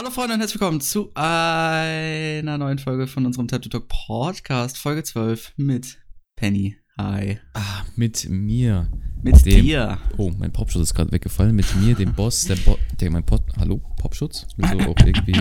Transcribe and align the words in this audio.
Hallo 0.00 0.10
Freunde 0.10 0.32
und 0.32 0.40
herzlich 0.40 0.58
willkommen 0.58 0.80
zu 0.80 1.10
einer 1.12 2.56
neuen 2.56 2.78
Folge 2.78 3.06
von 3.06 3.26
unserem 3.26 3.48
Tap 3.48 3.60
to 3.60 3.68
Talk 3.68 3.86
Podcast, 3.86 4.78
Folge 4.78 5.02
12 5.02 5.52
mit 5.58 5.98
Penny. 6.36 6.78
Hi. 6.96 7.38
Ah, 7.52 7.84
mit 7.96 8.26
mir. 8.30 8.90
Mit 9.22 9.44
dem, 9.44 9.62
dir. 9.62 9.98
Oh, 10.16 10.30
mein 10.38 10.54
Popschutz 10.54 10.84
ist 10.84 10.94
gerade 10.94 11.12
weggefallen. 11.12 11.54
Mit 11.54 11.66
mir, 11.76 11.94
dem 11.94 12.14
Boss, 12.14 12.46
der, 12.46 12.56
Bo 12.56 12.78
der 12.98 13.10
mein 13.10 13.26
Pod. 13.26 13.42
Hallo, 13.58 13.82
Popschutz? 13.98 14.46
Mir 14.56 14.68
so 14.68 14.78
auch 14.90 14.96
irgendwie. 15.04 15.36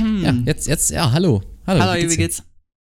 Ja, 0.22 0.34
jetzt, 0.46 0.68
jetzt, 0.68 0.90
ja, 0.90 1.10
hallo. 1.10 1.42
Hallo, 1.66 1.80
Hallo, 1.82 2.08
wie 2.08 2.16
geht's? 2.16 2.44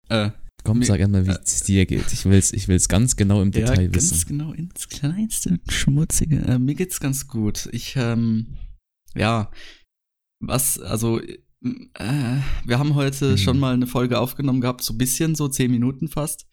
Äh, 0.10 0.32
Komm, 0.66 0.84
sag 0.84 1.00
einmal, 1.00 1.26
wie 1.26 1.32
es 1.32 1.64
dir 1.64 1.86
geht. 1.86 2.12
Ich 2.12 2.26
will's, 2.26 2.52
ich 2.52 2.68
will's 2.68 2.90
ganz 2.90 3.16
genau 3.16 3.42
im 3.42 3.54
ja, 3.54 3.62
Detail 3.62 3.88
ganz 3.88 4.12
wissen. 4.12 4.28
genau 4.28 4.52
ins 4.52 4.90
kleinste 4.90 5.60
Schmutzige. 5.70 6.40
Äh, 6.40 6.60
mir 6.60 6.76
geht's 6.76 7.00
ganz 7.00 7.30
gut. 7.30 7.70
Ich, 7.72 7.96
ähm, 7.96 8.58
ja, 9.16 9.50
was, 10.40 10.80
also, 10.80 11.20
äh, 11.22 11.34
wir 12.66 12.80
haben 12.80 12.96
heute 12.96 13.32
Mhm. 13.32 13.38
schon 13.38 13.60
mal 13.60 13.74
eine 13.74 13.88
Folge 13.88 14.20
aufgenommen 14.20 14.62
gehabt, 14.62 14.84
so 14.84 14.94
ein 14.94 14.98
bisschen, 14.98 15.36
so 15.36 15.48
zehn 15.48 15.72
Minuten 15.72 16.08
fast. 16.08 16.48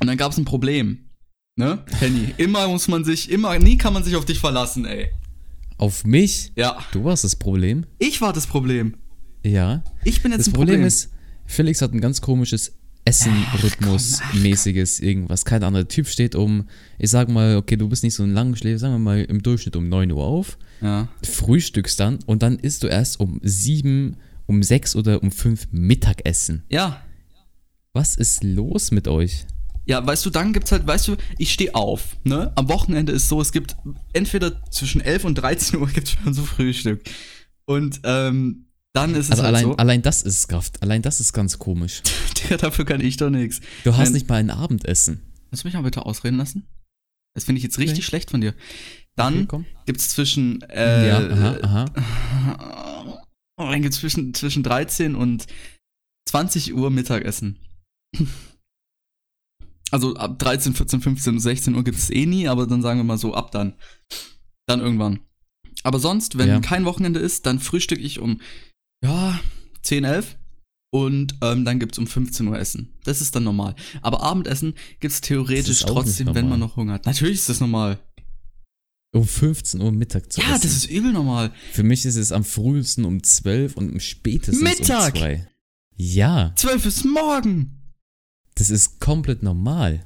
Und 0.00 0.06
dann 0.06 0.16
gab's 0.16 0.38
ein 0.38 0.44
Problem. 0.44 1.10
Ne? 1.56 1.84
Penny, 1.98 2.34
immer 2.38 2.66
muss 2.68 2.88
man 2.88 3.04
sich, 3.04 3.30
immer, 3.30 3.58
nie 3.58 3.76
kann 3.76 3.92
man 3.92 4.02
sich 4.04 4.16
auf 4.16 4.24
dich 4.24 4.38
verlassen, 4.38 4.86
ey. 4.86 5.08
Auf 5.76 6.04
mich? 6.04 6.52
Ja. 6.56 6.78
Du 6.92 7.04
warst 7.04 7.24
das 7.24 7.36
Problem? 7.36 7.86
Ich 7.98 8.20
war 8.20 8.32
das 8.32 8.46
Problem. 8.46 8.96
Ja. 9.44 9.82
Ich 10.04 10.22
bin 10.22 10.32
jetzt 10.32 10.40
Das 10.40 10.48
ein 10.48 10.52
Problem, 10.52 10.76
Problem. 10.76 10.86
ist, 10.86 11.10
Felix 11.46 11.82
hat 11.82 11.92
ein 11.92 12.00
ganz 12.00 12.20
komisches 12.20 12.78
Essen-Rhythmus-mäßiges 13.04 15.00
irgendwas. 15.00 15.44
Kein 15.44 15.62
anderer 15.62 15.88
Typ 15.88 16.06
steht 16.06 16.34
um, 16.34 16.68
ich 16.98 17.10
sag 17.10 17.28
mal, 17.28 17.56
okay, 17.56 17.76
du 17.76 17.88
bist 17.88 18.02
nicht 18.02 18.14
so 18.14 18.22
ein 18.22 18.32
Langschläfer, 18.32 18.78
sagen 18.78 18.94
wir 18.94 18.98
mal 18.98 19.22
im 19.22 19.42
Durchschnitt 19.42 19.76
um 19.76 19.88
9 19.88 20.12
Uhr 20.12 20.24
auf. 20.24 20.58
ja. 20.80 21.08
frühstückst 21.22 21.98
dann 21.98 22.18
und 22.26 22.42
dann 22.42 22.58
isst 22.58 22.82
du 22.82 22.86
erst 22.86 23.20
um 23.20 23.40
sieben, 23.42 24.16
um 24.46 24.62
sechs 24.62 24.96
oder 24.96 25.22
um 25.22 25.30
fünf 25.30 25.68
Mittagessen. 25.70 26.64
Ja. 26.68 27.02
Was 27.92 28.16
ist 28.16 28.44
los 28.44 28.90
mit 28.90 29.08
euch? 29.08 29.46
Ja, 29.86 30.06
weißt 30.06 30.24
du, 30.26 30.30
dann 30.30 30.52
gibt's 30.52 30.70
halt, 30.70 30.86
weißt 30.86 31.08
du, 31.08 31.16
ich 31.38 31.52
stehe 31.52 31.74
auf, 31.74 32.16
ne? 32.22 32.52
Am 32.54 32.68
Wochenende 32.68 33.12
ist 33.12 33.28
so, 33.28 33.40
es 33.40 33.50
gibt 33.50 33.74
entweder 34.12 34.62
zwischen 34.70 35.00
11 35.00 35.24
und 35.24 35.34
13 35.36 35.80
Uhr 35.80 35.88
gibt's 35.92 36.12
schon 36.12 36.32
so 36.32 36.44
Frühstück. 36.44 37.02
Und 37.64 38.00
ähm, 38.04 38.66
dann 38.92 39.14
ist 39.14 39.26
es 39.26 39.30
Also 39.32 39.42
halt 39.44 39.54
allein, 39.54 39.64
so, 39.64 39.76
allein 39.76 40.02
das 40.02 40.22
ist 40.22 40.48
Kraft. 40.48 40.82
Allein 40.82 41.02
das 41.02 41.20
ist 41.20 41.32
ganz 41.32 41.58
komisch. 41.58 42.02
Digga, 42.42 42.56
dafür 42.56 42.84
kann 42.84 43.00
ich 43.00 43.16
doch 43.16 43.30
nichts. 43.30 43.60
Du 43.84 43.92
hast 43.92 44.06
Nein. 44.06 44.12
nicht 44.14 44.28
mal 44.28 44.36
ein 44.36 44.50
Abendessen. 44.50 45.20
Lass 45.50 45.64
mich 45.64 45.74
mal 45.74 45.82
bitte 45.82 46.06
ausreden 46.06 46.36
lassen. 46.38 46.66
Das 47.34 47.44
finde 47.44 47.58
ich 47.58 47.62
jetzt 47.64 47.78
richtig 47.78 47.98
Okay. 47.98 48.06
schlecht 48.08 48.30
von 48.30 48.40
dir. 48.40 48.54
Dann 49.16 49.34
Okay, 49.34 49.46
komm. 49.46 49.66
gibt's 49.86 50.10
zwischen 50.10 50.62
äh, 50.62 51.08
ja, 51.08 51.18
aha, 51.30 51.58
aha. 51.62 53.22
dann 53.56 53.82
gibt's 53.82 53.98
zwischen, 53.98 54.34
zwischen 54.34 54.62
13 54.62 55.14
und 55.14 55.46
20 56.28 56.74
Uhr 56.74 56.90
Mittagessen. 56.90 57.58
Also 59.92 60.14
ab 60.14 60.38
13, 60.38 60.74
14, 60.74 61.00
15, 61.00 61.40
16 61.40 61.74
Uhr 61.74 61.82
gibt's 61.82 62.10
eh 62.10 62.24
nie, 62.26 62.46
aber 62.46 62.66
dann 62.68 62.80
sagen 62.80 63.00
wir 63.00 63.04
mal 63.04 63.18
so 63.18 63.34
ab 63.34 63.50
dann. 63.50 63.74
Dann 64.68 64.78
irgendwann. 64.80 65.18
Aber 65.82 65.98
sonst, 65.98 66.38
wenn 66.38 66.48
Ja. 66.48 66.60
kein 66.60 66.84
Wochenende 66.84 67.18
ist, 67.18 67.44
dann 67.46 67.58
frühstück 67.58 67.98
ich 67.98 68.20
um 68.20 68.40
ja, 69.04 69.38
10, 69.82 70.04
11 70.04 70.36
und 70.92 71.34
ähm, 71.42 71.64
dann 71.64 71.78
gibt's 71.78 71.98
um 71.98 72.06
15 72.06 72.46
Uhr 72.48 72.58
Essen. 72.58 72.94
Das 73.04 73.20
ist 73.20 73.34
dann 73.36 73.44
normal. 73.44 73.74
Aber 74.02 74.22
Abendessen 74.22 74.74
theoretisch 75.00 75.68
ist 75.68 75.84
auch 75.84 76.04
nicht 76.04 76.16
trotzdem, 76.16 76.34
wenn 76.34 76.48
man 76.48 76.60
noch 76.60 76.76
Hunger 76.76 76.94
hat. 76.94 77.06
Natürlich 77.06 77.36
ist 77.38 77.48
das 77.48 77.60
normal. 77.60 77.98
Um 79.12 79.26
15 79.26 79.80
Uhr 79.80 79.90
Mittag 79.92 80.32
zu 80.32 80.40
ja, 80.40 80.50
essen. 80.54 80.62
das 80.62 80.72
ist 80.72 80.90
übel 80.90 81.12
normal. 81.12 81.52
Für 81.72 81.82
mich 81.82 82.04
ist 82.06 82.16
es 82.16 82.30
am 82.32 82.44
frühesten 82.44 83.04
um 83.04 83.22
12 83.22 83.76
und 83.76 83.92
am 83.92 84.00
spätestens 84.00 84.62
Mittag! 84.62 85.14
um 85.14 85.20
2. 85.20 85.46
Ja, 85.96 86.52
12 86.56 86.86
ist 86.86 87.04
morgen. 87.04 87.92
das 88.54 88.70
ist 88.70 89.00
komplett 89.00 89.42
normal. 89.42 90.04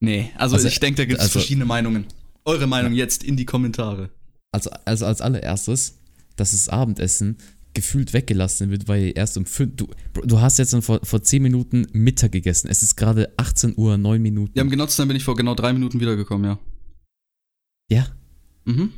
Nee, 0.00 0.30
also, 0.36 0.56
Also, 0.56 0.68
ich 0.68 0.80
denke, 0.80 1.02
da 1.02 1.04
gibt 1.06 1.18
es 1.18 1.24
also- 1.24 1.38
verschiedene 1.38 1.64
Meinungen. 1.64 2.06
Eure 2.44 2.66
Meinung 2.66 2.92
jetzt 2.92 3.24
in 3.24 3.36
die 3.36 3.44
Kommentare. 3.44 4.10
Also, 4.52 4.70
also 4.84 5.04
als 5.04 5.20
allererstes, 5.20 5.98
das 6.36 6.68
Abendessen 6.68 7.36
gefühlt 7.78 8.12
weggelassen 8.12 8.70
wird, 8.70 8.86
weil 8.88 9.12
erst 9.14 9.36
um 9.38 9.46
5. 9.46 9.76
Du, 9.76 9.88
du 10.24 10.40
hast 10.40 10.58
jetzt 10.58 10.74
vor, 10.84 11.00
vor 11.02 11.22
10 11.22 11.42
Minuten 11.42 11.86
Mittag 11.92 12.32
gegessen. 12.32 12.68
Es 12.68 12.82
ist 12.82 12.96
gerade 12.96 13.32
18 13.36 13.74
Uhr, 13.76 13.96
9 13.98 14.20
Minuten. 14.20 14.52
Ja, 14.56 14.62
um 14.62 14.70
genau 14.70 14.86
sein 14.86 15.08
bin 15.08 15.16
ich 15.16 15.24
vor 15.24 15.36
genau 15.36 15.54
drei 15.54 15.72
Minuten 15.72 15.98
wiedergekommen, 16.00 16.44
ja. 16.50 16.58
Ja, 17.90 18.06
Mhm. 18.64 18.92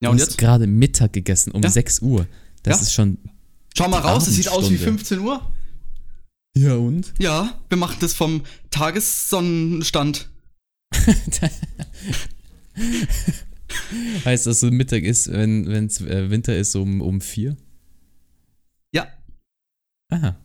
Ja, 0.00 0.08
du 0.08 0.12
und 0.12 0.20
hast 0.20 0.26
jetzt? 0.28 0.38
gerade 0.38 0.66
Mittag 0.66 1.12
gegessen 1.12 1.52
um 1.52 1.62
Ja. 1.62 1.70
6 1.70 2.00
Uhr. 2.02 2.26
Das 2.62 2.78
Ja. 2.78 2.82
ist 2.82 2.92
schon. 2.92 3.18
Schau 3.76 3.88
mal 3.88 4.00
raus, 4.00 4.26
es 4.26 4.34
sieht 4.36 4.48
aus 4.48 4.64
wie 4.70 4.74
Abendstunde. 4.76 4.98
15 4.98 5.18
Uhr. 5.20 5.50
Ja, 6.56 6.74
und? 6.74 7.12
Ja, 7.18 7.58
wir 7.68 7.78
machen 7.78 7.96
das 8.00 8.14
vom 8.14 8.42
Tagessonnenstand. 8.70 10.28
heißt, 14.24 14.46
dass 14.46 14.60
so 14.60 14.70
Mittag 14.70 15.02
ist, 15.04 15.30
wenn 15.30 15.66
es 15.86 16.00
äh, 16.00 16.30
Winter 16.30 16.56
ist, 16.56 16.74
um, 16.74 17.00
um 17.00 17.20
4? 17.20 17.56
Ja. 20.10 20.16
Aha. 20.18 20.36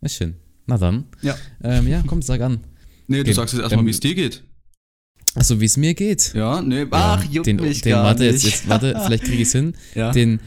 Ist 0.00 0.14
schön. 0.16 0.34
Na 0.66 0.78
dann. 0.78 1.04
Ja. 1.22 1.36
Ähm, 1.62 1.86
ja, 1.88 2.02
komm, 2.06 2.22
sag 2.22 2.40
an. 2.40 2.60
Nee, 3.06 3.18
du 3.18 3.22
Okay, 3.22 3.32
sagst 3.34 3.54
jetzt 3.54 3.62
erstmal, 3.62 3.80
ähm, 3.80 3.86
wie 3.86 3.90
es 3.90 4.00
dir 4.00 4.14
geht. 4.14 4.42
Achso, 5.34 5.60
wie 5.60 5.64
es 5.66 5.76
mir 5.76 5.94
geht. 5.94 6.32
Ja, 6.34 6.60
nee, 6.62 6.86
ach, 6.90 7.22
Ja, 7.24 7.30
juckt 7.30 7.46
den, 7.46 7.56
mich 7.56 7.82
den, 7.82 7.90
gar 7.92 8.04
warte, 8.04 8.22
nicht. 8.24 8.32
Jetzt, 8.32 8.44
jetzt, 8.44 8.68
warte, 8.68 8.98
vielleicht 9.06 9.24
kriege 9.24 9.36
ich 9.42 9.48
es 9.48 9.52
hin. 9.52 9.74
ja. 9.94 10.10
Den 10.12 10.40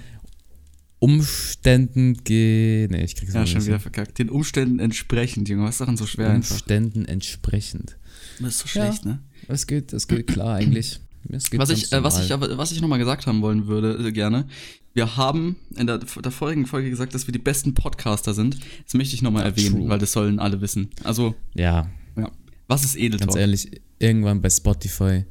Umständen 1.00 2.16
ge. 2.26 2.88
Nee, 2.92 3.04
ich 3.06 3.16
krieg's 3.16 3.34
ja, 3.34 3.46
schon 3.48 3.60
hin. 3.62 3.68
wieder 3.68 3.80
verkackt. 3.80 4.20
Den 4.20 4.30
Umständen 4.30 4.80
entsprechend, 4.80 5.48
Junge. 5.48 5.64
Was 5.64 5.76
ist 5.76 5.82
daran 5.82 5.96
so 5.96 6.06
schwer 6.06 6.30
einfach? 6.32 6.52
Umständen 6.56 7.06
entsprechend. 7.06 7.98
Das 8.40 8.56
ist 8.56 8.60
so 8.60 8.80
Ja. 8.80 8.88
schlecht, 8.88 9.06
ne? 9.06 9.20
Es 9.48 9.66
geht, 9.68 9.94
es 9.94 10.08
geht 10.08 10.28
klar 10.28 10.56
eigentlich. 10.56 11.00
Was 11.24 11.70
ich, 11.70 11.92
äh, 11.92 12.04
was 12.04 12.24
ich 12.24 12.32
aber, 12.34 12.58
was 12.58 12.72
ich 12.72 12.82
nochmal 12.82 13.00
gesagt 13.00 13.28
haben 13.28 13.42
wollen 13.42 13.68
würde, 13.68 14.08
äh, 14.08 14.12
gerne. 14.12 14.46
Wir 14.94 15.18
haben 15.18 15.58
in 15.78 15.86
der, 15.88 16.00
der 16.00 16.32
vorigen 16.32 16.66
Folge 16.66 16.90
gesagt, 16.90 17.14
dass 17.14 17.28
wir 17.28 17.32
die 17.32 17.40
besten 17.40 17.74
Podcaster 17.74 18.34
sind. 18.34 18.58
Das 18.86 18.94
möchte 18.96 19.14
ich 19.16 19.22
nochmal 19.22 19.44
Ja, 19.44 19.50
erwähnen, 19.50 19.76
true. 19.82 19.90
weil 19.90 20.00
das 20.00 20.12
sollen 20.12 20.40
alle 20.40 20.62
wissen. 20.62 20.90
Also, 21.04 21.36
Ja, 21.54 21.90
ja. 22.18 22.32
Was 22.68 22.84
ist 22.84 22.96
Edel 22.96 23.20
ganz 23.20 23.36
ehrlich, 23.36 23.70
irgendwann 24.00 24.42
bei 24.42 24.50
Spotify 24.50 25.26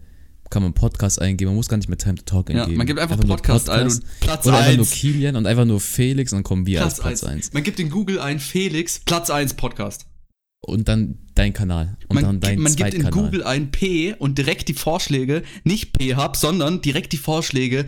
kann 0.50 0.62
man 0.62 0.72
Podcast 0.72 1.21
eingeben. 1.21 1.50
Man 1.50 1.56
muss 1.56 1.69
gar 1.69 1.76
nicht 1.76 1.88
mehr 1.88 1.99
Time 1.99 2.15
to 2.15 2.22
Talk 2.25 2.49
Ja, 2.50 2.62
eingeben. 2.62 2.78
man 2.78 2.87
gibt 2.87 2.99
einfach, 2.99 3.16
nur 3.19 3.26
Podcast 3.26 3.69
ein 3.69 3.87
und 3.87 4.03
Platz 4.20 4.47
Oder 4.47 4.59
einfach 4.59 4.76
nur 4.76 4.87
1. 4.87 4.91
Kilian 4.93 5.37
und 5.37 5.47
einfach 5.47 5.65
nur 5.66 5.78
Felix 5.81 6.32
und 6.32 6.38
dann 6.38 6.43
kommen 6.44 6.66
wir 6.66 6.78
Platz 6.81 7.00
als 7.00 7.20
Platz 7.20 7.25
1. 7.25 7.32
1. 7.49 7.53
Man 7.53 7.62
gibt 7.65 7.78
in 7.81 7.91
Google 7.91 8.19
ein 8.19 8.38
Felix, 8.41 9.00
Platz 9.05 9.28
1 9.31 9.55
Podcast. 9.55 10.06
Und 10.60 10.88
dann 10.88 11.19
dein 11.34 11.52
Kanal. 11.52 11.96
Und 12.08 12.16
Man, 12.16 12.24
dann 12.24 12.41
dein 12.41 12.60
man 12.60 12.74
gibt 12.74 12.94
in. 12.94 13.10
Google 13.10 13.44
ein 13.44 13.70
P 13.70 14.14
und 14.14 14.38
direkt 14.38 14.69
die 14.69 14.74
Vorschläge, 14.74 15.42
nicht 15.64 15.92
P-Hub, 15.92 16.36
sondern 16.36 16.80
direkt 16.80 17.12
die 17.12 17.19
Vorschläge. 17.19 17.86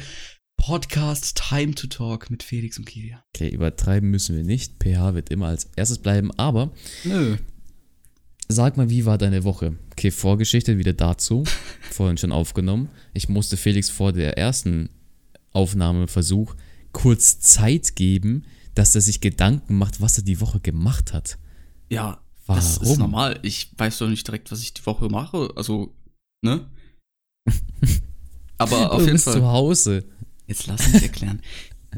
Podcast 0.57 1.43
Time 1.49 1.75
to 1.75 1.87
Talk 1.87 2.31
mit 2.31 2.43
Felix 2.43 2.79
und 2.79 2.85
Kilian. 2.85 3.21
Okay, 3.35 3.49
übertreiben 3.49 4.11
müssen 4.11 4.37
wir 4.37 4.45
nicht. 4.45 4.75
PH 4.79 5.15
wird 5.15 5.31
immer 5.31 5.47
als 5.47 5.71
erstes 5.75 5.99
bleiben, 5.99 6.31
aber 6.37 6.73
Nö. 7.05 7.39
Sag 8.53 8.77
mal, 8.77 8.91
wie 8.91 9.07
war 9.07 9.17
deine 9.17 9.45
Woche? 9.45 9.79
Okay, 9.93 10.11
Vorgeschichte 10.11 10.77
wieder 10.77 10.93
dazu. 10.93 11.45
Vorhin 11.91 12.19
schon 12.19 12.33
aufgenommen. 12.33 12.89
Ich 13.15 13.29
musste 13.29 13.57
Felix 13.57 13.91
vor 13.91 14.13
der 14.13 14.39
ersten 14.39 14.91
Aufnahmeversuch 15.53 16.57
kurz 16.93 17.41
Zeit 17.41 17.97
geben, 17.97 18.45
dass 18.75 18.95
er 18.95 19.01
sich 19.01 19.21
Gedanken 19.21 19.79
macht, 19.79 20.01
was 20.01 20.19
er 20.19 20.25
die 20.25 20.41
Woche 20.41 20.61
gemacht 20.61 21.13
hat. 21.13 21.39
Ja, 21.89 22.21
Warum? 22.51 22.63
das 22.63 22.77
ist 22.79 22.99
normal. 22.99 23.39
Ich 23.43 23.73
weiß 23.77 23.99
doch 23.99 24.09
nicht 24.09 24.27
direkt, 24.27 24.51
was 24.51 24.61
ich 24.63 24.75
die 24.75 24.85
Woche 24.85 25.09
mache. 25.09 25.51
Also, 25.57 25.95
ne? 26.43 26.69
Aber 28.59 28.93
auf 28.93 28.99
du 28.99 29.05
jeden 29.05 29.13
bist 29.15 29.25
Fall. 29.25 29.35
zu 29.35 29.47
Hause. 29.47 30.05
Jetzt 30.47 30.67
lass 30.67 30.93
mich 30.93 31.03
erklären. 31.03 31.41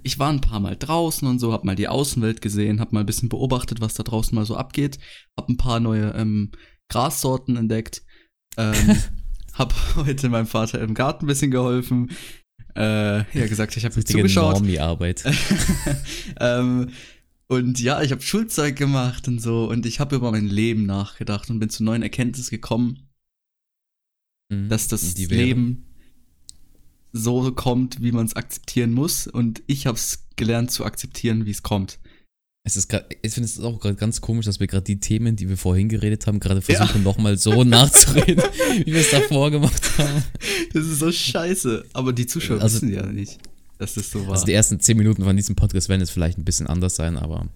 Ich 0.02 0.18
war 0.18 0.30
ein 0.30 0.40
paar 0.40 0.60
Mal 0.60 0.76
draußen 0.76 1.26
und 1.26 1.38
so, 1.38 1.52
hab 1.52 1.64
mal 1.64 1.76
die 1.76 1.88
Außenwelt 1.88 2.40
gesehen, 2.40 2.80
hab 2.80 2.92
mal 2.92 3.00
ein 3.00 3.06
bisschen 3.06 3.28
beobachtet, 3.28 3.80
was 3.80 3.94
da 3.94 4.02
draußen 4.02 4.34
mal 4.34 4.46
so 4.46 4.56
abgeht, 4.56 4.98
hab 5.38 5.48
ein 5.48 5.58
paar 5.58 5.80
neue 5.80 6.10
ähm, 6.12 6.52
Grassorten 6.88 7.56
entdeckt, 7.56 8.02
ähm, 8.56 8.96
hab 9.54 9.74
heute 9.96 10.30
meinem 10.30 10.46
Vater 10.46 10.80
im 10.80 10.94
Garten 10.94 11.26
ein 11.26 11.28
bisschen 11.28 11.50
geholfen, 11.50 12.10
äh, 12.74 13.18
ja 13.38 13.46
gesagt, 13.46 13.76
ich 13.76 13.84
habe 13.84 13.94
Richtige 13.96 14.20
zugeschaut. 14.20 14.54
Normie-Arbeit. 14.54 15.24
ähm, 16.40 16.90
und 17.52 17.80
ja, 17.80 18.02
ich 18.02 18.10
habe 18.12 18.22
Schulzeug 18.22 18.76
gemacht 18.76 19.28
und 19.28 19.38
so 19.40 19.68
und 19.68 19.86
ich 19.86 20.00
habe 20.00 20.16
über 20.16 20.30
mein 20.30 20.46
Leben 20.46 20.86
nachgedacht 20.86 21.50
und 21.50 21.58
bin 21.60 21.70
zu 21.70 21.84
neuen 21.84 22.02
Erkenntnissen 22.02 22.50
gekommen, 22.50 23.08
Mhm. 24.50 24.68
dass 24.68 24.88
das 24.88 25.16
Leben 25.16 25.86
so 27.12 27.52
kommt, 27.52 28.02
wie 28.02 28.12
man 28.12 28.26
es 28.26 28.34
akzeptieren 28.36 28.92
muss. 28.92 29.26
Und 29.26 29.62
ich 29.66 29.86
habe 29.86 29.96
es 29.96 30.24
gelernt 30.36 30.70
zu 30.70 30.84
akzeptieren, 30.84 31.46
wie 31.46 31.50
es 31.50 31.62
kommt. 31.62 31.98
Es 32.64 32.76
ist 32.76 32.88
grad, 32.88 33.06
ich 33.22 33.32
finde 33.32 33.46
es 33.48 33.58
auch 33.60 33.80
gerade 33.80 33.96
ganz 33.96 34.20
komisch, 34.20 34.46
dass 34.46 34.60
wir 34.60 34.66
gerade 34.68 34.84
die 34.84 35.00
Themen, 35.00 35.34
die 35.36 35.48
wir 35.48 35.56
vorhin 35.56 35.88
geredet 35.88 36.26
haben, 36.26 36.38
gerade 36.38 36.62
versuchen 36.62 37.02
nochmal 37.02 37.36
so 37.36 37.64
nachzureden, 37.64 38.44
wie 38.84 38.92
wir 38.92 39.00
es 39.00 39.10
davor 39.10 39.50
gemacht 39.50 39.98
haben. 39.98 40.22
Das 40.72 40.86
ist 40.86 41.00
so 41.00 41.10
scheiße. 41.10 41.86
Aber 41.92 42.12
die 42.12 42.26
Zuschauer 42.26 42.60
Also- 42.60 42.76
wissen 42.76 42.92
ja 42.92 43.04
nicht. 43.06 43.38
Das 43.82 43.96
ist 43.96 44.12
so 44.12 44.24
wahr. 44.26 44.34
Also 44.34 44.44
die 44.46 44.52
ersten 44.52 44.78
zehn 44.78 44.96
Minuten 44.96 45.24
von 45.24 45.36
diesem 45.36 45.56
Podcast 45.56 45.88
werden 45.88 46.00
jetzt 46.00 46.10
vielleicht 46.12 46.38
ein 46.38 46.44
bisschen 46.44 46.68
anders 46.68 46.94
sein, 46.94 47.16
aber 47.16 47.48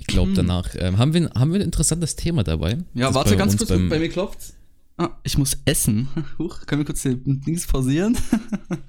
ich 0.00 0.06
glaube 0.06 0.32
danach 0.32 0.70
ähm, 0.78 0.96
haben, 0.96 1.12
wir, 1.12 1.28
haben 1.34 1.52
wir 1.52 1.60
ein 1.60 1.64
interessantes 1.64 2.16
Thema 2.16 2.42
dabei. 2.42 2.78
ja, 2.94 3.12
warte 3.12 3.36
ganz 3.36 3.54
kurz, 3.56 3.68
beim- 3.68 3.90
bei 3.90 3.98
mir 3.98 4.08
klopft's. 4.08 4.54
Ah, 4.96 5.10
ich 5.24 5.36
muss 5.36 5.58
essen. 5.66 6.08
Huch, 6.38 6.64
können 6.64 6.80
wir 6.80 6.86
kurz 6.86 7.02
den 7.02 7.40
Dings 7.42 7.66
pausieren? 7.66 8.16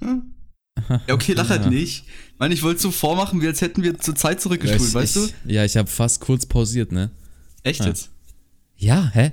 ja, 0.88 1.14
okay, 1.14 1.34
lach 1.34 1.50
halt 1.50 1.64
Ja. 1.64 1.70
nicht. 1.70 2.04
Ich 2.32 2.38
meine, 2.38 2.54
ich 2.54 2.62
wollte 2.62 2.76
es 2.76 2.82
so 2.82 2.90
vormachen, 2.90 3.42
wie 3.42 3.46
als 3.46 3.60
hätten 3.60 3.82
wir 3.82 3.98
zur 3.98 4.14
Zeit 4.16 4.38
Ja, 4.38 4.42
zurückgespult, 4.42 4.88
ich, 4.88 4.94
weißt 4.94 5.16
ich, 5.16 5.34
Ja, 5.52 5.64
ich 5.64 5.76
habe 5.76 5.88
fast 5.88 6.20
kurz 6.20 6.46
pausiert, 6.46 6.92
ne? 6.92 7.10
du? 7.62 7.68
Echt 7.68 7.80
Ja. 7.80 7.86
jetzt? 7.88 8.10
Ja, 8.76 9.10
hä? 9.12 9.32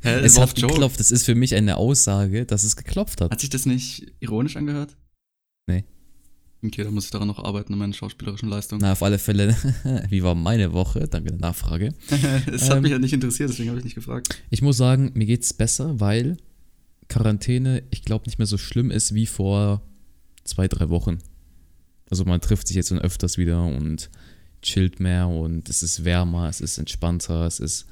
Hä, 0.00 0.10
Es 0.24 0.38
hat 0.38 0.58
Joke. 0.58 0.72
geklopft. 0.72 0.98
Das 1.00 1.10
ist 1.10 1.24
für 1.24 1.34
mich 1.34 1.54
eine 1.54 1.76
Aussage, 1.76 2.46
dass 2.46 2.64
es 2.64 2.76
geklopft 2.76 3.20
hat. 3.20 3.30
Hat 3.30 3.40
sich 3.40 3.50
das 3.50 3.66
nicht 3.66 4.06
ironisch 4.20 4.56
angehört? 4.56 4.96
Nee. 5.68 5.84
Okay, 6.64 6.82
dann 6.84 6.94
muss 6.94 7.04
ich 7.04 7.10
daran 7.10 7.28
noch 7.28 7.38
arbeiten, 7.44 7.72
an 7.74 7.78
meinen 7.78 7.92
schauspielerischen 7.92 8.48
Leistungen. 8.48 8.80
Na, 8.80 8.92
auf 8.92 9.02
alle 9.02 9.18
Fälle, 9.18 9.54
wie 10.08 10.22
war 10.22 10.34
meine 10.34 10.72
Woche? 10.72 11.06
Danke 11.06 11.30
der 11.30 11.38
Nachfrage. 11.38 11.92
Es 12.52 12.68
hat 12.68 12.78
Ähm, 12.78 12.82
mich 12.82 12.92
ja 12.92 12.98
nicht 12.98 13.12
interessiert, 13.12 13.50
deswegen 13.50 13.68
habe 13.68 13.78
ich 13.78 13.84
nicht 13.84 13.94
gefragt. 13.94 14.28
Ich 14.50 14.62
muss 14.62 14.76
sagen, 14.76 15.12
mir 15.14 15.26
geht's 15.26 15.52
besser, 15.52 16.00
weil 16.00 16.38
Quarantäne, 17.08 17.82
ich 17.90 18.02
glaube, 18.02 18.24
nicht 18.26 18.38
mehr 18.38 18.46
so 18.46 18.58
schlimm 18.58 18.90
ist 18.90 19.14
wie 19.14 19.26
vor 19.26 19.82
zwei, 20.44 20.66
drei 20.66 20.88
Wochen. 20.88 21.18
Also 22.10 22.24
man 22.24 22.40
trifft 22.40 22.66
sich 22.68 22.76
jetzt 22.76 22.90
dann 22.90 22.98
öfters 22.98 23.36
wieder 23.38 23.64
und 23.64 24.10
chillt 24.62 24.98
mehr 24.98 25.28
und 25.28 25.68
es 25.68 25.82
ist 25.82 26.04
wärmer, 26.04 26.48
es 26.48 26.60
ist 26.60 26.78
entspannter, 26.78 27.46
es 27.46 27.60
ist. 27.60 27.86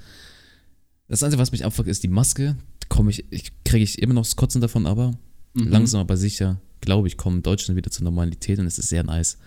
Das 1.06 1.22
Einzige, 1.22 1.40
was 1.40 1.52
mich 1.52 1.64
abfuckt, 1.64 1.88
ist 1.88 2.02
die 2.02 2.08
Maske. 2.08 2.56
Komme 2.88 3.10
ich, 3.10 3.24
ich 3.30 3.52
kriege 3.64 3.84
ich 3.84 4.00
immer 4.00 4.14
noch 4.14 4.22
das 4.22 4.36
Kotzen 4.36 4.60
davon, 4.60 4.86
aber 4.86 5.12
Mhm. 5.56 5.68
langsam 5.68 6.00
aber 6.00 6.16
sicher, 6.16 6.60
glaube 6.84 7.08
ich, 7.08 7.16
kommt 7.16 7.46
Deutschland 7.46 7.76
wieder 7.76 7.90
zur 7.90 8.04
Normalität 8.04 8.58
und 8.58 8.66
es 8.66 8.78
ist 8.78 8.88
sehr 8.88 9.04
nice. 9.04 9.38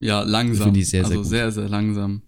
Ja, 0.00 0.22
langsam. 0.22 0.66
Finde 0.66 0.80
ich 0.80 0.88
sehr, 0.88 1.04
sehr 1.04 1.10
also 1.10 1.22
gut. 1.22 1.30
sehr, 1.30 1.52
sehr 1.52 1.68
langsam. 1.68 2.22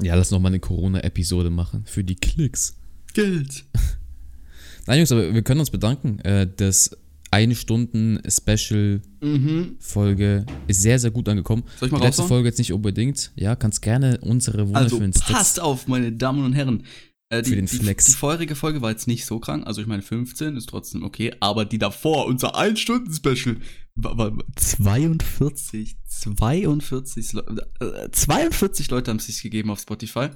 Ja, 0.00 0.14
lass 0.14 0.30
noch 0.30 0.40
mal 0.40 0.48
eine 0.48 0.60
Corona-Episode 0.60 1.50
machen 1.50 1.84
für 1.86 2.04
die 2.04 2.14
Klicks. 2.16 2.76
Geld. 3.14 3.64
Nein, 4.86 4.98
Jungs, 4.98 5.12
aber 5.12 5.34
wir 5.34 5.42
können 5.42 5.60
uns 5.60 5.70
bedanken. 5.70 6.18
Äh, 6.20 6.48
das 6.56 6.96
eine 7.30 7.54
Stunden 7.54 8.20
Special 8.28 9.00
Mhm. 9.20 9.76
Folge 9.78 10.44
ist 10.66 10.82
sehr, 10.82 10.98
sehr 10.98 11.10
gut 11.10 11.28
angekommen. 11.28 11.62
Soll 11.78 11.86
ich 11.88 11.92
mal 11.92 11.98
Die 11.98 12.04
letzte 12.06 12.22
raushauen? 12.22 12.28
Folge 12.36 12.48
jetzt 12.48 12.58
nicht 12.58 12.72
unbedingt. 12.72 13.32
Ja, 13.36 13.54
kannst 13.56 13.80
gerne 13.82 14.18
unsere 14.20 14.62
Also 14.72 14.96
wunderschönen 14.96 15.12
passt 15.12 15.60
auf, 15.60 15.86
meine 15.88 16.12
Damen 16.12 16.44
und 16.44 16.52
Herren. 16.54 16.82
Äh, 17.32 17.42
die, 17.42 17.50
Für 17.50 17.56
den 17.56 17.66
die, 17.66 17.76
Flex. 17.78 18.04
die 18.04 18.12
vorherige 18.12 18.54
Folge 18.54 18.82
war 18.82 18.90
jetzt 18.90 19.06
nicht 19.08 19.24
so 19.24 19.38
krank. 19.40 19.66
Also 19.66 19.80
ich 19.80 19.86
meine, 19.86 20.02
15 20.02 20.54
ist 20.56 20.68
trotzdem 20.68 21.02
okay. 21.02 21.32
Aber 21.40 21.64
die 21.64 21.78
davor, 21.78 22.26
unser 22.26 22.56
1-Stunden-Special, 22.56 23.56
war, 23.94 24.18
war 24.18 24.32
42. 24.56 25.96
42, 26.08 27.32
Le 27.32 27.66
äh, 27.80 28.10
42 28.10 28.90
Leute 28.90 29.10
haben 29.10 29.16
es 29.18 29.26
sich 29.26 29.42
gegeben 29.42 29.70
auf 29.70 29.80
Spotify. 29.80 30.28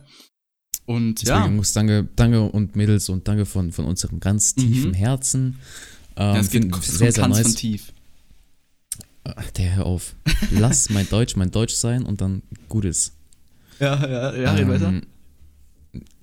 Und 0.87 1.21
Deswegen, 1.21 1.37
ja, 1.39 1.47
Jungs, 1.47 1.73
danke, 1.75 2.09
danke 2.17 2.41
und 2.43 2.77
Mädels 2.77 3.09
und 3.11 3.27
danke 3.29 3.45
von, 3.45 3.73
von 3.73 3.85
unserem 3.85 4.19
ganz 4.21 4.57
Mhm. 4.57 4.61
tiefen 4.63 4.95
Herzen. 4.95 5.59
Ähm, 6.17 6.35
ja, 6.35 6.37
es 6.39 6.51
geht 6.51 6.75
sehr, 6.77 7.13
sehr 7.13 7.29
nice. 7.29 7.43
von 7.43 7.55
tief. 7.57 7.93
Ach, 9.25 9.51
Der, 9.51 9.77
hör 9.77 9.87
auf. 9.87 10.15
Lass 10.53 10.89
mein 10.89 11.09
Deutsch 11.11 11.37
mein 11.37 11.51
Deutsch 11.51 11.75
sein 11.75 12.05
und 12.07 12.21
dann 12.21 12.43
gut 12.71 12.85
ist. 12.87 13.13
Ja, 13.81 14.01
ja, 14.09 14.35
ja, 14.35 14.53
red 14.55 14.69
weiter. 14.69 15.03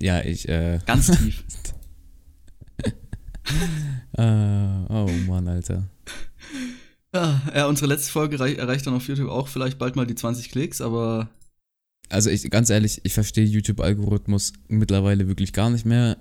Ja, 0.02 0.22
ich, 0.24 0.48
äh, 0.50 0.80
Ganz 0.86 1.08
tief. 1.08 1.44
äh, 4.18 4.22
oh 4.90 5.10
Mann, 5.28 5.48
Alter. 5.48 5.88
Ja, 7.14 7.42
ja, 7.54 7.68
unsere 7.68 7.88
letzte 7.88 8.12
Folge 8.12 8.40
rei- 8.40 8.56
erreicht 8.56 8.88
dann 8.88 8.96
auf 8.96 9.08
YouTube 9.08 9.30
auch 9.30 9.48
vielleicht 9.48 9.78
bald 9.78 9.96
mal 9.96 10.08
die 10.08 10.16
20 10.16 10.50
Klicks, 10.50 10.82
aber 10.82 11.30
Also 12.10 12.30
ich, 12.30 12.50
ganz 12.50 12.70
ehrlich, 12.70 13.02
ich 13.04 13.14
verstehe 13.14 13.46
YouTube-Algorithmus 13.46 14.54
mittlerweile 14.68 15.28
wirklich 15.28 15.54
gar 15.54 15.70
nicht 15.70 15.86
mehr. 15.86 16.18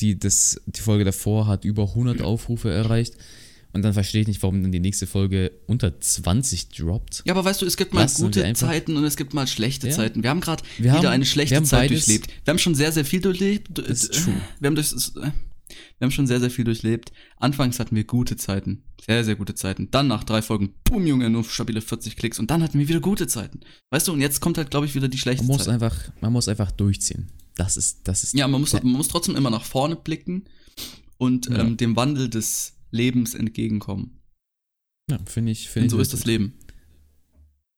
Die, 0.00 0.16
das, 0.18 0.60
die 0.66 0.80
Folge 0.80 1.04
davor 1.04 1.48
hat 1.48 1.64
über 1.64 1.82
100 1.88 2.22
Aufrufe 2.22 2.70
erreicht. 2.70 3.14
Und 3.72 3.82
dann 3.82 3.92
verstehe 3.92 4.22
ich 4.22 4.26
nicht, 4.28 4.42
warum 4.42 4.62
dann 4.62 4.72
die 4.72 4.80
nächste 4.80 5.06
Folge 5.06 5.52
unter 5.66 6.00
20 6.00 6.70
droppt. 6.70 7.22
Ja, 7.26 7.34
aber 7.34 7.44
weißt 7.44 7.60
du, 7.62 7.66
es 7.66 7.76
gibt 7.76 7.92
mal 7.92 8.00
Lassen 8.02 8.22
gute 8.24 8.50
Zeiten 8.54 8.96
und 8.96 9.04
es 9.04 9.16
gibt 9.16 9.34
mal 9.34 9.46
schlechte 9.46 9.88
Ja. 9.88 9.94
Zeiten. 9.94 10.22
Wir 10.22 10.30
haben 10.30 10.40
gerade 10.40 10.64
wieder 10.78 10.92
haben- 10.94 11.06
eine 11.06 11.26
schlechte 11.26 11.62
Zeit 11.64 11.90
beides. 11.90 12.06
durchlebt. 12.06 12.30
Wir 12.44 12.52
haben 12.52 12.58
schon 12.58 12.74
sehr, 12.74 12.92
sehr 12.92 13.04
viel 13.04 13.20
durchlebt. 13.20 13.68
Das 13.78 14.04
ist 14.04 14.14
true. 14.24 14.34
Wir 14.58 14.66
haben, 14.68 14.74
durch, 14.74 14.90
wir 14.90 15.32
haben 16.00 16.10
schon 16.10 16.26
sehr, 16.26 16.40
sehr 16.40 16.50
viel 16.50 16.64
durchlebt. 16.64 17.12
Anfangs 17.36 17.78
hatten 17.78 17.94
wir 17.94 18.04
gute 18.04 18.36
Zeiten. 18.36 18.82
Sehr, 19.06 19.22
sehr 19.22 19.36
gute 19.36 19.54
Zeiten. 19.54 19.90
Dann 19.90 20.08
nach 20.08 20.24
drei 20.24 20.40
Folgen, 20.40 20.72
boom, 20.84 21.06
Junge, 21.06 21.28
nur 21.28 21.44
stabile 21.44 21.82
40 21.82 22.16
Klicks. 22.16 22.38
Und 22.38 22.50
dann 22.50 22.62
hatten 22.62 22.78
wir 22.78 22.88
wieder 22.88 23.00
gute 23.00 23.26
Zeiten. 23.26 23.60
Weißt 23.90 24.08
du, 24.08 24.12
und 24.14 24.20
jetzt 24.22 24.40
kommt 24.40 24.56
halt, 24.56 24.70
glaube 24.70 24.86
ich, 24.86 24.94
wieder 24.94 25.08
die 25.08 25.18
schlechte 25.18 25.44
Man 25.44 25.48
muss 25.56 25.64
Zeit. 25.66 25.74
einfach, 25.74 25.94
man 26.22 26.32
muss 26.32 26.48
einfach 26.48 26.70
durchziehen. 26.72 27.28
Das 27.56 27.76
ist, 27.76 28.00
das 28.04 28.24
ist. 28.24 28.34
Ja, 28.34 28.48
man 28.48 28.60
muss, 28.62 28.72
man 28.72 28.84
muss 28.92 29.08
trotzdem 29.08 29.36
immer 29.36 29.50
nach 29.50 29.64
vorne 29.64 29.94
blicken 29.96 30.44
und 31.18 31.46
Ja. 31.50 31.58
ähm, 31.60 31.76
dem 31.76 31.96
Wandel 31.96 32.28
des 32.30 32.74
Lebens 32.90 33.34
entgegenkommen. 33.34 34.18
Ja, 35.10 35.18
finde 35.26 35.52
ich, 35.52 35.68
finde 35.68 35.84
Und 35.84 35.86
ich. 35.86 35.92
so 35.92 36.00
ist 36.00 36.12
das. 36.12 36.24
Leben. 36.26 36.54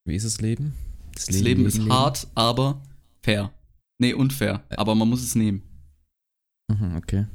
Wie 0.05 0.15
ist 0.17 0.25
das 0.27 0.41
Leben? 0.41 0.75
Das 1.15 1.31
Leben, 1.31 1.67
ist 1.67 1.81
hart, 1.89 2.27
aber 2.35 2.83
fair. 3.23 3.53
Nee, 3.99 4.15
unfair. 4.15 4.65
Aber 4.71 4.95
man 4.95 5.09
muss 5.09 5.23
es 5.23 5.35
nehmen. 5.35 5.63
Mhm, 6.71 6.97
okay. 6.97 7.27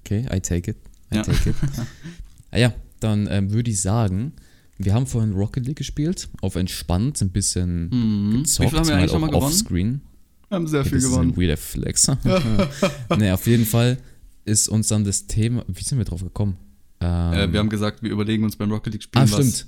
Okay, 0.00 0.26
I 0.32 0.40
take 0.40 0.70
it. 0.70 0.76
I 1.12 1.16
Ja. 1.16 1.22
take 1.22 1.50
it. 1.50 1.56
ah, 2.50 2.58
ja, 2.58 2.74
dann 3.00 3.26
ähm, 3.30 3.50
würde 3.52 3.70
ich 3.70 3.80
sagen, 3.80 4.32
wir 4.78 4.92
haben 4.94 5.06
vorhin 5.06 5.32
Rocket 5.32 5.64
League 5.66 5.78
gespielt, 5.78 6.28
auf 6.42 6.56
entspannt, 6.56 7.20
ein 7.22 7.30
bisschen 7.30 7.88
Mhm. 7.88 8.32
Wie 8.34 8.38
gezockt, 8.42 8.70
viel 8.70 8.78
haben 8.78 8.86
wir 8.88 8.94
mal 8.94 9.00
eigentlich 9.02 9.34
auch 9.34 9.42
offscreen. 9.42 10.00
Wir 10.48 10.56
haben 10.56 10.66
sehr 10.66 10.80
Ja, 10.82 10.84
viel 10.84 10.98
das 10.98 11.04
gewonnen. 11.04 11.30
ist 11.30 11.36
ein 11.36 11.40
weirder 11.40 11.56
Flex. 11.56 12.08
nee, 13.18 13.30
auf 13.30 13.46
jeden 13.46 13.64
Fall 13.64 13.98
ist 14.44 14.68
uns 14.68 14.88
dann 14.88 15.04
das 15.04 15.26
Thema, 15.26 15.64
wie 15.68 15.82
sind 15.82 15.98
wir 15.98 16.04
drauf 16.04 16.22
gekommen? 16.22 16.56
Ähm, 17.02 17.32
Äh, 17.32 17.52
wir 17.52 17.58
haben 17.60 17.68
gesagt, 17.68 18.02
wir 18.02 18.10
überlegen 18.10 18.44
uns 18.44 18.56
beim 18.56 18.70
Rocket 18.70 18.92
League 18.92 19.02
spielen 19.02 19.24
ah, 19.24 19.26
stimmt. 19.26 19.66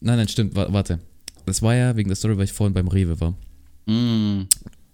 Nein, 0.00 0.16
nein, 0.16 0.28
stimmt, 0.28 0.54
wa- 0.56 0.72
warte. 0.72 0.98
Das 1.46 1.62
war 1.62 1.74
ja 1.74 1.96
wegen 1.96 2.08
der 2.08 2.16
Story, 2.16 2.36
weil 2.36 2.44
ich 2.44 2.52
vorhin 2.52 2.74
beim 2.74 2.88
Rewe 2.88 3.18
war. 3.20 3.32
Mm. 3.86 4.46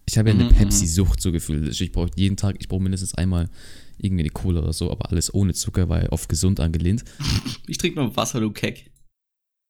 Ich 0.06 0.16
habe 0.16 0.30
ja 0.30 0.34
eine 0.34 0.44
Mhm, 0.44 0.48
Pepsi-Sucht 0.54 1.20
so 1.20 1.32
gefühlt. 1.32 1.78
Ich 1.80 1.92
brauche 1.92 2.10
jeden 2.16 2.36
Tag, 2.36 2.56
ich 2.58 2.68
brauche 2.68 2.80
mindestens 2.82 3.14
einmal 3.14 3.50
irgendwie 3.98 4.22
eine 4.22 4.30
Cola 4.30 4.60
oder 4.60 4.72
so, 4.72 4.90
aber 4.90 5.10
alles 5.10 5.32
ohne 5.34 5.52
Zucker, 5.52 5.88
weil 5.90 6.08
auf 6.08 6.28
gesund 6.28 6.60
angelehnt. 6.60 7.04
Ich 7.66 7.76
trinke 7.78 8.00
nur 8.00 8.16
Wasser, 8.16 8.40
du 8.40 8.50
Keck. 8.50 8.90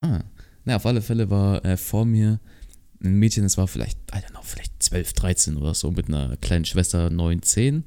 Ah, 0.04 0.22
na, 0.64 0.76
auf 0.76 0.86
alle 0.86 1.02
Fälle 1.02 1.30
war 1.30 1.64
äh, 1.64 1.76
vor 1.76 2.04
mir 2.04 2.38
ein 3.02 3.14
Mädchen, 3.18 3.42
das 3.42 3.58
war 3.58 3.66
vielleicht, 3.66 3.98
I 4.12 4.18
don't 4.18 4.30
know, 4.30 4.40
vielleicht 4.42 4.80
12, 4.82 5.12
13 5.14 5.56
oder 5.56 5.74
so, 5.74 5.90
mit 5.90 6.06
einer 6.08 6.36
kleinen 6.36 6.64
Schwester 6.64 7.10
9, 7.10 7.42
10. 7.42 7.84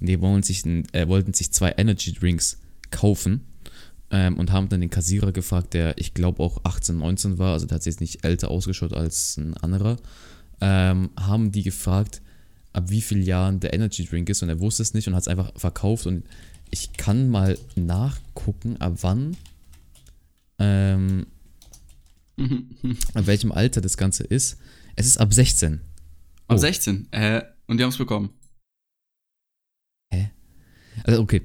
Und 0.00 0.06
die 0.08 0.20
wollten 0.20 0.42
sich, 0.42 0.64
äh, 0.66 1.08
wollten 1.08 1.32
sich 1.32 1.52
zwei 1.52 1.72
Energy 1.78 2.12
Drinks 2.12 2.60
kaufen 2.90 3.40
ähm, 4.14 4.38
und 4.38 4.52
haben 4.52 4.68
dann 4.68 4.80
den 4.80 4.90
Kassierer 4.90 5.32
gefragt, 5.32 5.74
der 5.74 5.98
ich 5.98 6.14
glaube 6.14 6.40
auch 6.40 6.64
18, 6.64 6.96
19 6.98 7.38
war, 7.38 7.52
also 7.52 7.66
der 7.66 7.74
hat 7.74 7.82
sich 7.82 7.94
jetzt 7.94 8.00
nicht 8.00 8.24
älter 8.24 8.48
ausgeschaut 8.48 8.92
als 8.92 9.36
ein 9.36 9.56
anderer, 9.56 9.96
ähm, 10.60 11.10
haben 11.18 11.50
die 11.50 11.64
gefragt, 11.64 12.22
ab 12.72 12.90
wie 12.90 13.02
vielen 13.02 13.22
Jahren 13.22 13.58
der 13.58 13.74
Energy 13.74 14.04
Drink 14.04 14.28
ist 14.28 14.42
und 14.42 14.48
er 14.48 14.60
wusste 14.60 14.82
es 14.84 14.94
nicht 14.94 15.08
und 15.08 15.14
hat 15.14 15.22
es 15.22 15.28
einfach 15.28 15.52
verkauft 15.56 16.06
und 16.06 16.24
ich 16.70 16.92
kann 16.92 17.28
mal 17.28 17.58
nachgucken, 17.74 18.76
ab 18.80 18.98
wann 19.00 19.36
ähm, 20.60 21.26
ab 23.14 23.26
welchem 23.26 23.50
Alter 23.50 23.80
das 23.80 23.96
Ganze 23.96 24.22
ist. 24.22 24.58
Es 24.94 25.06
ist 25.06 25.18
ab 25.18 25.34
16. 25.34 25.80
Ab 26.46 26.56
Oh. 26.56 26.56
16. 26.56 27.08
Äh, 27.10 27.42
und 27.66 27.78
die 27.78 27.82
haben 27.82 27.90
es 27.90 27.98
bekommen. 27.98 28.30
Also 31.02 31.20
okay. 31.20 31.42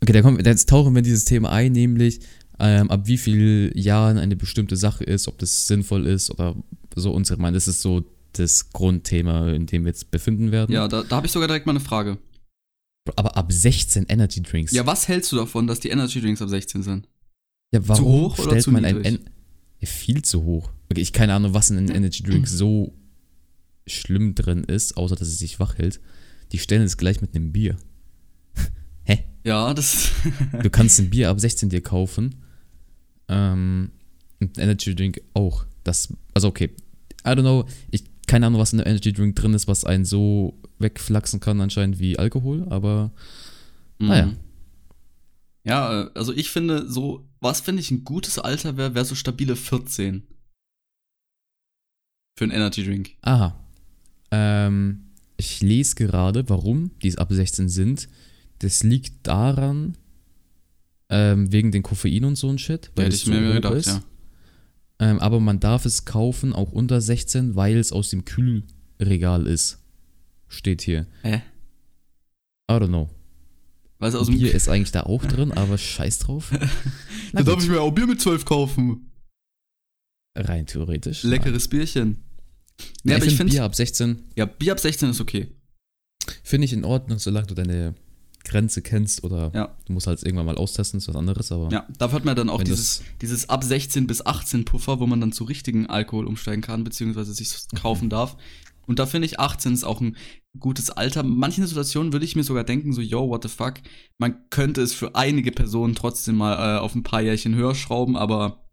Okay, 0.00 0.12
da 0.12 0.22
kommen, 0.22 0.44
jetzt 0.44 0.68
tauchen 0.68 0.94
wir 0.94 0.98
in 0.98 1.04
dieses 1.04 1.24
Thema 1.24 1.50
ein, 1.50 1.72
nämlich 1.72 2.20
ähm, 2.58 2.90
ab 2.90 3.02
wie 3.06 3.18
vielen 3.18 3.76
Jahren 3.76 4.18
eine 4.18 4.36
bestimmte 4.36 4.76
Sache 4.76 5.04
ist, 5.04 5.28
ob 5.28 5.38
das 5.38 5.66
sinnvoll 5.66 6.06
ist 6.06 6.30
oder 6.30 6.54
so 6.94 7.12
unsere 7.12 7.40
Meinung. 7.40 7.54
Das 7.54 7.68
ist 7.68 7.82
so 7.82 8.04
das 8.32 8.70
Grundthema, 8.70 9.50
in 9.52 9.66
dem 9.66 9.84
wir 9.84 9.90
jetzt 9.90 10.10
befinden 10.10 10.52
werden. 10.52 10.72
Ja, 10.72 10.88
da, 10.88 11.02
da 11.02 11.16
habe 11.16 11.26
ich 11.26 11.32
sogar 11.32 11.48
direkt 11.48 11.66
mal 11.66 11.72
eine 11.72 11.80
Frage. 11.80 12.18
Aber 13.16 13.36
ab 13.36 13.50
16 13.50 14.06
Energy 14.08 14.42
Drinks. 14.42 14.72
Ja, 14.72 14.86
was 14.86 15.08
hältst 15.08 15.32
du 15.32 15.36
davon, 15.36 15.66
dass 15.66 15.80
die 15.80 15.88
Energy 15.88 16.20
Drinks 16.20 16.42
ab 16.42 16.48
16 16.48 16.82
sind? 16.82 17.08
Ja, 17.72 17.86
warum 17.86 18.04
hoch 18.04 18.38
oder 18.38 18.50
stellt 18.50 18.62
zu 18.64 18.70
man 18.70 18.84
ein 18.84 18.96
niedrig? 18.96 19.20
Ja, 19.80 19.88
viel 19.88 20.22
zu 20.22 20.42
hoch. 20.44 20.70
Okay, 20.90 21.00
ich 21.00 21.12
keine 21.12 21.34
Ahnung, 21.34 21.54
was 21.54 21.70
in 21.70 21.78
einem 21.78 21.90
Energy 21.90 22.22
Drink 22.22 22.48
so 22.48 22.92
schlimm 23.86 24.34
drin 24.34 24.64
ist, 24.64 24.96
außer 24.96 25.16
dass 25.16 25.28
es 25.28 25.38
sich 25.38 25.60
wach 25.60 25.78
hält. 25.78 26.00
Die 26.52 26.58
stellen 26.58 26.82
es 26.82 26.96
gleich 26.96 27.20
mit 27.20 27.34
einem 27.34 27.52
Bier. 27.52 27.76
Ja, 29.44 29.72
das. 29.74 30.10
Du 30.62 30.70
kannst 30.70 30.98
ein 31.00 31.10
Bier 31.10 31.30
ab 31.30 31.40
16 31.40 31.68
dir 31.70 31.82
kaufen. 31.82 32.34
Ähm, 33.28 33.90
und 34.40 34.58
ein 34.58 34.62
Energy 34.62 34.94
Drink 34.94 35.20
auch. 35.34 35.64
Das, 35.84 36.12
also 36.34 36.48
okay. 36.48 36.70
I 37.26 37.30
don't 37.30 37.40
know. 37.40 37.66
Ich 37.90 38.04
keine 38.28 38.46
Ahnung, 38.46 38.60
was 38.60 38.72
in 38.72 38.80
einem 38.80 38.90
Energy 38.90 39.12
Drink 39.12 39.34
drin 39.34 39.54
ist, 39.54 39.66
was 39.66 39.84
einen 39.84 40.04
so 40.04 40.60
wegflachsen 40.78 41.40
kann 41.40 41.60
anscheinend 41.60 41.98
wie 41.98 42.18
Alkohol, 42.18 42.66
aber 42.70 43.10
Naja. 43.98 44.26
Mhm. 44.26 44.36
Ja, 45.64 46.02
äh, 46.02 46.10
also 46.14 46.32
ich 46.32 46.50
finde 46.50 46.88
so, 46.88 47.26
was 47.40 47.60
finde 47.60 47.80
ich 47.80 47.90
ein 47.90 48.04
gutes 48.04 48.38
Alter 48.38 48.76
wäre, 48.76 48.94
wäre 48.94 49.04
so 49.04 49.14
stabile 49.14 49.56
14. 49.56 50.22
Für 52.36 52.44
einen 52.44 52.52
Energy 52.52 52.84
Drink. 52.84 53.10
Aha. 53.22 53.58
Ähm, 54.30 55.06
ich 55.36 55.60
lese 55.60 55.96
gerade, 55.96 56.48
warum 56.48 56.92
die 57.02 57.16
ab 57.18 57.28
16 57.30 57.68
sind. 57.68 58.08
Das 58.60 58.82
liegt 58.82 59.26
daran, 59.26 59.96
ähm, 61.08 61.52
wegen 61.52 61.72
den 61.72 61.82
Koffein 61.82 62.24
und 62.24 62.36
so 62.36 62.48
ein 62.48 62.58
Shit. 62.58 62.90
Hätte 62.96 63.08
es 63.08 63.22
ich 63.22 63.26
mir 63.26 63.40
so 63.40 63.48
hoch 63.48 63.54
gedacht, 63.54 63.74
ist. 63.74 63.86
ja. 63.86 64.02
Ähm, 65.00 65.20
aber 65.20 65.40
man 65.40 65.60
darf 65.60 65.84
es 65.86 66.04
kaufen, 66.04 66.52
auch 66.52 66.72
unter 66.72 67.00
16, 67.00 67.54
weil 67.54 67.76
es 67.76 67.92
aus 67.92 68.10
dem 68.10 68.24
Kühlregal 68.24 69.46
ist. 69.46 69.78
Steht 70.48 70.82
hier. 70.82 71.06
Hä? 71.22 71.42
I 72.70 72.74
don't 72.74 72.88
know. 72.88 73.08
Du, 74.00 74.06
aus 74.06 74.26
dem 74.26 74.38
Bier 74.38 74.54
ist 74.54 74.68
eigentlich 74.68 74.92
da 74.92 75.02
auch 75.02 75.24
drin, 75.24 75.52
aber 75.52 75.78
scheiß 75.78 76.20
drauf. 76.20 76.50
Da 77.32 77.42
darf 77.42 77.62
ich 77.62 77.68
mir 77.68 77.82
auch 77.82 77.90
Bier 77.90 78.06
mit 78.06 78.22
12 78.22 78.46
kaufen. 78.46 79.10
rein 80.34 80.64
theoretisch. 80.64 81.24
Leckeres 81.24 81.68
Bierchen. 81.68 82.24
Ja, 83.04 83.10
Ja, 83.10 83.16
aber 83.16 83.26
ich 83.26 83.36
finde 83.36 83.52
Bier 83.52 83.64
ab 83.64 83.74
16 83.74 84.18
ja, 84.34 84.46
Bier 84.46 84.72
ab 84.72 84.80
16 84.80 85.10
ist 85.10 85.20
okay. 85.20 85.48
finde 86.42 86.64
ich 86.64 86.72
in 86.72 86.84
Ordnung, 86.84 87.18
solange 87.18 87.48
du 87.48 87.54
deine 87.54 87.94
Grenze 88.48 88.82
kennst 88.82 89.22
oder 89.24 89.52
Ja. 89.54 89.76
du 89.86 89.92
musst 89.92 90.06
halt 90.06 90.22
irgendwann 90.24 90.46
mal 90.46 90.56
austesten, 90.56 90.98
ist 90.98 91.08
was 91.08 91.16
anderes, 91.16 91.52
aber 91.52 91.70
Ja, 91.70 91.86
dafür 91.98 92.16
hat 92.16 92.24
man 92.24 92.34
dann 92.34 92.48
auch 92.50 92.62
dieses, 92.62 93.02
dieses 93.22 93.48
ab 93.48 93.62
16 93.62 94.06
bis 94.06 94.24
18 94.24 94.64
Puffer, 94.64 94.98
wo 95.00 95.06
man 95.06 95.20
dann 95.20 95.32
zu 95.32 95.44
richtigen 95.44 95.86
Alkohol 95.86 96.26
umsteigen 96.26 96.62
kann, 96.62 96.84
beziehungsweise 96.84 97.32
sich 97.32 97.50
kaufen 97.80 98.08
darf. 98.10 98.36
Und 98.86 98.98
da 98.98 99.04
finde 99.06 99.26
ich 99.26 99.38
18 99.38 99.74
ist 99.74 99.84
auch 99.84 100.00
ein 100.00 100.16
gutes 100.58 100.88
Alter. 100.90 101.20
In 101.20 101.36
manchen 101.36 101.66
Situationen 101.66 102.12
würde 102.14 102.24
ich 102.24 102.36
mir 102.36 102.42
sogar 102.42 102.64
denken, 102.64 102.94
so, 102.94 103.02
yo, 103.02 103.28
what 103.28 103.42
the 103.42 103.48
fuck, 103.50 103.74
man 104.18 104.48
könnte 104.48 104.80
es 104.80 104.94
für 104.94 105.14
einige 105.14 105.52
Personen 105.52 105.94
trotzdem 105.94 106.36
mal 106.36 106.76
äh, 106.76 106.78
auf 106.80 106.94
ein 106.94 107.02
paar 107.02 107.20
Jährchen 107.20 107.54
höher 107.54 107.74
schrauben, 107.74 108.16
aber 108.16 108.64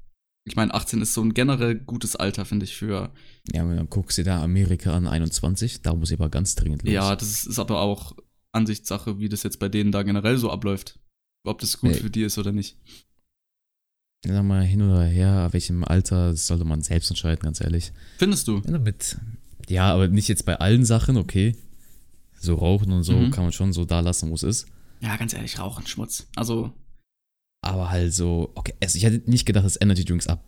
ich 0.48 0.56
meine, 0.56 0.74
18 0.74 1.02
ist 1.02 1.14
so 1.16 1.22
ein 1.22 1.34
generell 1.34 1.76
gutes 1.76 2.16
Alter, 2.16 2.46
finde 2.46 2.66
ich, 2.66 2.76
für. 2.78 3.12
ja, 3.52 3.66
dann 3.66 3.90
guckst 3.90 4.18
du 4.20 4.24
da 4.24 4.42
Amerika 4.44 4.94
an, 4.94 5.08
21, 5.08 5.82
da 5.82 5.94
muss 5.96 6.12
ich 6.12 6.20
aber 6.20 6.30
ganz 6.30 6.54
dringend 6.56 6.84
los. 6.84 6.94
Ja, 6.94 7.16
das 7.16 7.46
ist 7.46 7.58
aber 7.60 7.82
auch 7.82 8.16
Ansichtssache, 8.56 9.20
wie 9.20 9.30
das 9.30 9.44
jetzt 9.44 9.60
bei 9.60 9.70
denen 9.70 9.92
da 9.92 10.04
generell 10.04 10.38
so 10.38 10.50
abläuft. 10.52 11.00
Ob 11.46 11.60
das 11.60 11.80
gut 11.80 11.92
Nee. 11.92 11.98
für 11.98 12.10
die 12.10 12.24
ist 12.24 12.38
oder 12.38 12.52
nicht. 12.52 12.78
Sag 14.26 14.44
mal 14.44 14.64
hin 14.64 14.82
oder 14.82 15.04
her, 15.04 15.50
welchem 15.52 15.84
Alter, 15.84 16.32
das 16.32 16.48
sollte 16.48 16.66
man 16.66 16.82
selbst 16.82 17.12
entscheiden, 17.12 17.44
ganz 17.44 17.62
ehrlich. 17.62 17.92
Findest 18.18 18.48
du? 18.48 18.62
Ja, 18.66 18.80
mit, 18.80 19.18
ja, 19.70 19.94
aber 19.94 20.08
nicht 20.08 20.28
jetzt 20.28 20.46
bei 20.46 20.56
allen 20.60 20.84
Sachen, 20.84 21.18
okay. 21.18 21.56
So 22.40 22.56
rauchen 22.56 22.92
und 22.92 23.04
so 23.04 23.14
Mhm. 23.14 23.30
kann 23.32 23.44
man 23.44 23.54
schon 23.54 23.72
so 23.74 23.86
da 23.86 24.00
lassen, 24.00 24.32
wo 24.32 24.34
es 24.36 24.42
ist. 24.44 24.66
Ja, 25.02 25.16
ganz 25.18 25.34
ehrlich, 25.34 25.60
Rauchen, 25.60 25.86
Schmutz. 25.86 26.28
Also, 26.36 26.72
Aber 27.62 27.90
halt 27.92 28.14
so, 28.14 28.52
okay, 28.56 28.74
also 28.82 28.98
ich 28.98 29.04
hätte 29.04 29.30
nicht 29.30 29.46
gedacht, 29.46 29.66
dass 29.66 29.80
Energy 29.80 30.06
Drinks 30.06 30.28
ab 30.28 30.44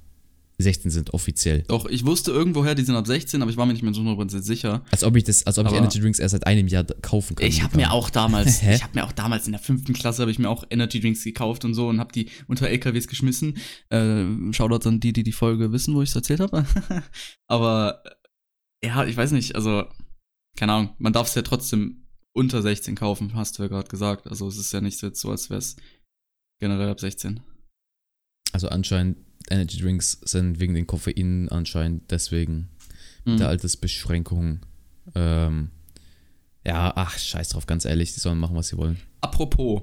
16 0.59 0.89
sind, 0.89 1.13
offiziell. 1.13 1.61
Doch, 1.67 1.85
ich 1.85 2.03
wusste 2.05 2.31
irgendwoher, 2.31 2.73
die 2.73 2.83
sind 2.83 2.95
ab 2.95 3.05
16, 3.05 3.41
aber 3.43 3.51
ich 3.51 3.57
war 3.57 3.67
mir 3.67 3.73
nicht 3.73 3.83
mehr 3.83 3.93
so 3.93 4.01
100% 4.01 4.41
sicher. 4.41 4.83
Als 4.89 5.03
ob 5.03 5.15
ich 5.15 5.23
das, 5.23 5.45
als 5.45 5.59
ob 5.59 5.65
ich 5.65 5.69
Aber- 5.69 5.77
Energy 5.77 5.99
Drinks 5.99 6.17
erst 6.17 6.31
seit 6.31 6.47
einem 6.47 6.67
Jahr 6.67 6.83
kaufen 6.83 7.35
kann. 7.35 7.47
Ich 7.47 7.61
habe 7.61 7.77
mir 7.77 7.91
auch 7.91 8.09
damals, 8.09 8.63
ich 8.63 8.83
habe 8.83 8.95
mir 8.95 9.05
auch 9.05 9.11
damals 9.11 9.45
in 9.45 9.51
der 9.51 9.61
fünften 9.61 9.93
Klasse 9.93 10.23
habe 10.23 10.31
ich 10.31 10.39
mir 10.39 10.49
auch 10.49 10.63
Energy 10.69 10.99
Drinks 10.99 11.23
gekauft 11.23 11.63
und 11.63 11.75
so 11.75 11.87
und 11.87 11.99
habe 11.99 12.11
die 12.11 12.29
unter 12.47 12.67
LKWs 12.69 13.07
geschmissen. 13.07 13.57
Äh, 13.89 14.25
Shoutouts 14.51 14.87
an 14.87 14.99
die, 14.99 15.13
die 15.13 15.23
die 15.23 15.31
Folge 15.31 15.71
wissen, 15.71 15.93
wo 15.93 16.01
ich 16.01 16.09
es 16.09 16.15
erzählt 16.15 16.39
habe. 16.39 16.65
aber 17.47 18.01
äh, 18.81 18.87
ja, 18.87 19.05
ich 19.05 19.15
weiß 19.15 19.33
nicht, 19.33 19.55
also 19.55 19.85
keine 20.57 20.73
Ahnung, 20.73 20.95
man 20.97 21.13
darf 21.13 21.27
es 21.27 21.35
ja 21.35 21.43
trotzdem 21.43 22.07
unter 22.33 22.63
16 22.63 22.95
kaufen, 22.95 23.35
hast 23.35 23.57
du 23.57 23.63
ja 23.63 23.69
gerade 23.69 23.89
gesagt. 23.89 24.27
Also 24.27 24.47
es 24.47 24.57
ist 24.57 24.71
ja 24.73 24.81
nicht 24.81 24.97
so, 24.97 25.29
als 25.29 25.49
wäre 25.49 25.59
es 25.59 25.75
generell 26.59 26.89
ab 26.89 26.99
16. 26.99 27.41
Also 28.53 28.69
anscheinend, 28.69 29.17
Energy 29.50 29.80
Drinks 29.80 30.20
sind 30.24 30.60
wegen 30.60 30.74
den 30.74 30.88
Koffein 30.88 31.50
anscheinend 31.50 32.10
deswegen 32.12 32.70
Mhm. 33.25 33.38
der 33.38 33.50
Altersbeschränkung. 33.50 34.60
Ähm, 35.16 35.72
ja, 36.66 36.94
ach, 36.96 37.18
scheiß 37.18 37.50
drauf, 37.50 37.66
ganz 37.66 37.86
ehrlich, 37.86 38.13
die 38.13 38.20
sollen 38.20 38.39
machen, 38.39 38.56
was 38.56 38.70
sie 38.70 38.77
wollen. 38.77 38.98
Apropos, 39.22 39.82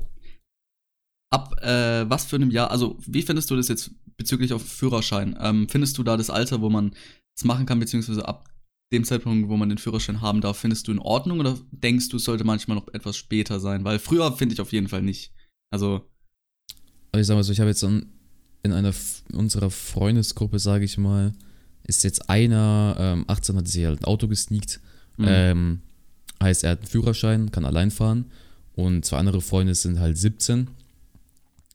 ab 1.31 1.61
äh, 1.63 2.09
was 2.09 2.25
für 2.27 2.37
einem 2.37 2.51
Jahr, 2.51 2.71
also 2.71 2.99
wie 3.07 3.23
findest 3.23 3.51
du 3.51 3.57
das 3.57 3.69
jetzt 3.69 3.91
bezüglich 4.17 4.53
auf 4.53 4.63
Führerschein? 4.67 5.37
Ähm, 5.41 5.69
findest 5.69 5.99
du 5.99 6.03
da 6.03 6.17
das 6.17 6.31
Alter, 6.31 6.61
wo 6.61 6.71
man 6.71 6.95
es 7.37 7.45
machen 7.45 7.67
kann, 7.67 7.81
beziehungsweise 7.81 8.27
ab 8.27 8.49
dem 8.93 9.05
Zeitpunkt, 9.05 9.49
wo 9.49 9.57
man 9.57 9.69
den 9.69 9.79
Führerschein 9.79 10.21
haben 10.21 10.41
darf, 10.41 10.59
findest 10.59 10.87
du 10.87 10.93
in 10.93 10.99
Ordnung 11.01 11.41
oder 11.41 11.59
denkst 11.73 12.11
du, 12.11 12.19
es 12.19 12.25
sollte 12.25 12.45
manchmal 12.45 12.77
noch 12.77 12.89
etwas 12.95 13.17
später 13.17 13.59
sein? 13.61 13.85
Weil 13.85 13.99
früher 13.99 14.33
finde 14.37 14.55
ich 14.55 14.61
auf 14.61 14.73
jeden 14.73 14.89
Fall 14.89 15.03
nicht. 15.03 15.33
Also, 15.71 16.09
Aber 17.13 17.21
ich 17.21 17.27
sag 17.27 17.35
mal 17.35 17.43
so, 17.43 17.53
ich 17.53 17.61
habe 17.61 17.71
jetzt 17.71 17.83
an, 17.83 18.13
in 18.65 18.73
einer 18.73 18.93
unserer 19.33 19.71
Freundesgruppe, 19.71 20.59
sage 20.59 20.85
ich 20.85 20.99
mal, 20.99 21.33
ist 21.87 22.03
jetzt 22.03 22.29
einer, 22.31 22.97
ähm, 22.99 23.25
18 23.29 23.57
hat 23.57 23.69
sich 23.69 23.85
halt 23.85 24.01
ein 24.01 24.05
Auto 24.07 24.27
gesneakt. 24.27 24.81
mh, 25.19 25.29
Ähm, 25.31 25.81
heißt, 26.43 26.65
er 26.65 26.71
hat 26.73 26.79
einen 26.81 26.89
Führerschein, 26.89 27.51
kann 27.53 27.65
allein 27.65 27.91
fahren. 27.91 28.25
Und 28.75 29.05
zwei 29.05 29.19
andere 29.19 29.41
Freunde 29.41 29.75
sind 29.75 30.01
halt 30.01 30.19
17, 30.19 30.69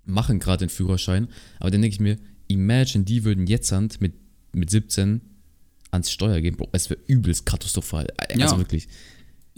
machen 0.05 0.39
gerade 0.39 0.65
den 0.65 0.69
Führerschein. 0.69 1.27
Aber 1.59 1.71
dann 1.71 1.81
denke 1.81 1.93
ich 1.93 1.99
mir, 2.01 2.17
imagine, 2.47 3.03
die 3.05 3.23
würden 3.23 3.47
jetzt 3.47 3.71
mit, 4.01 4.13
mit 4.51 4.69
17 4.69 5.21
ans 5.91 6.11
Steuer 6.11 6.41
gehen. 6.41 6.57
Bro, 6.57 6.69
es 6.71 6.89
wäre 6.89 6.99
übelst 7.07 7.45
katastrophal. 7.45 8.07
Also 8.17 8.39
Ja. 8.39 8.57
wirklich. 8.57 8.87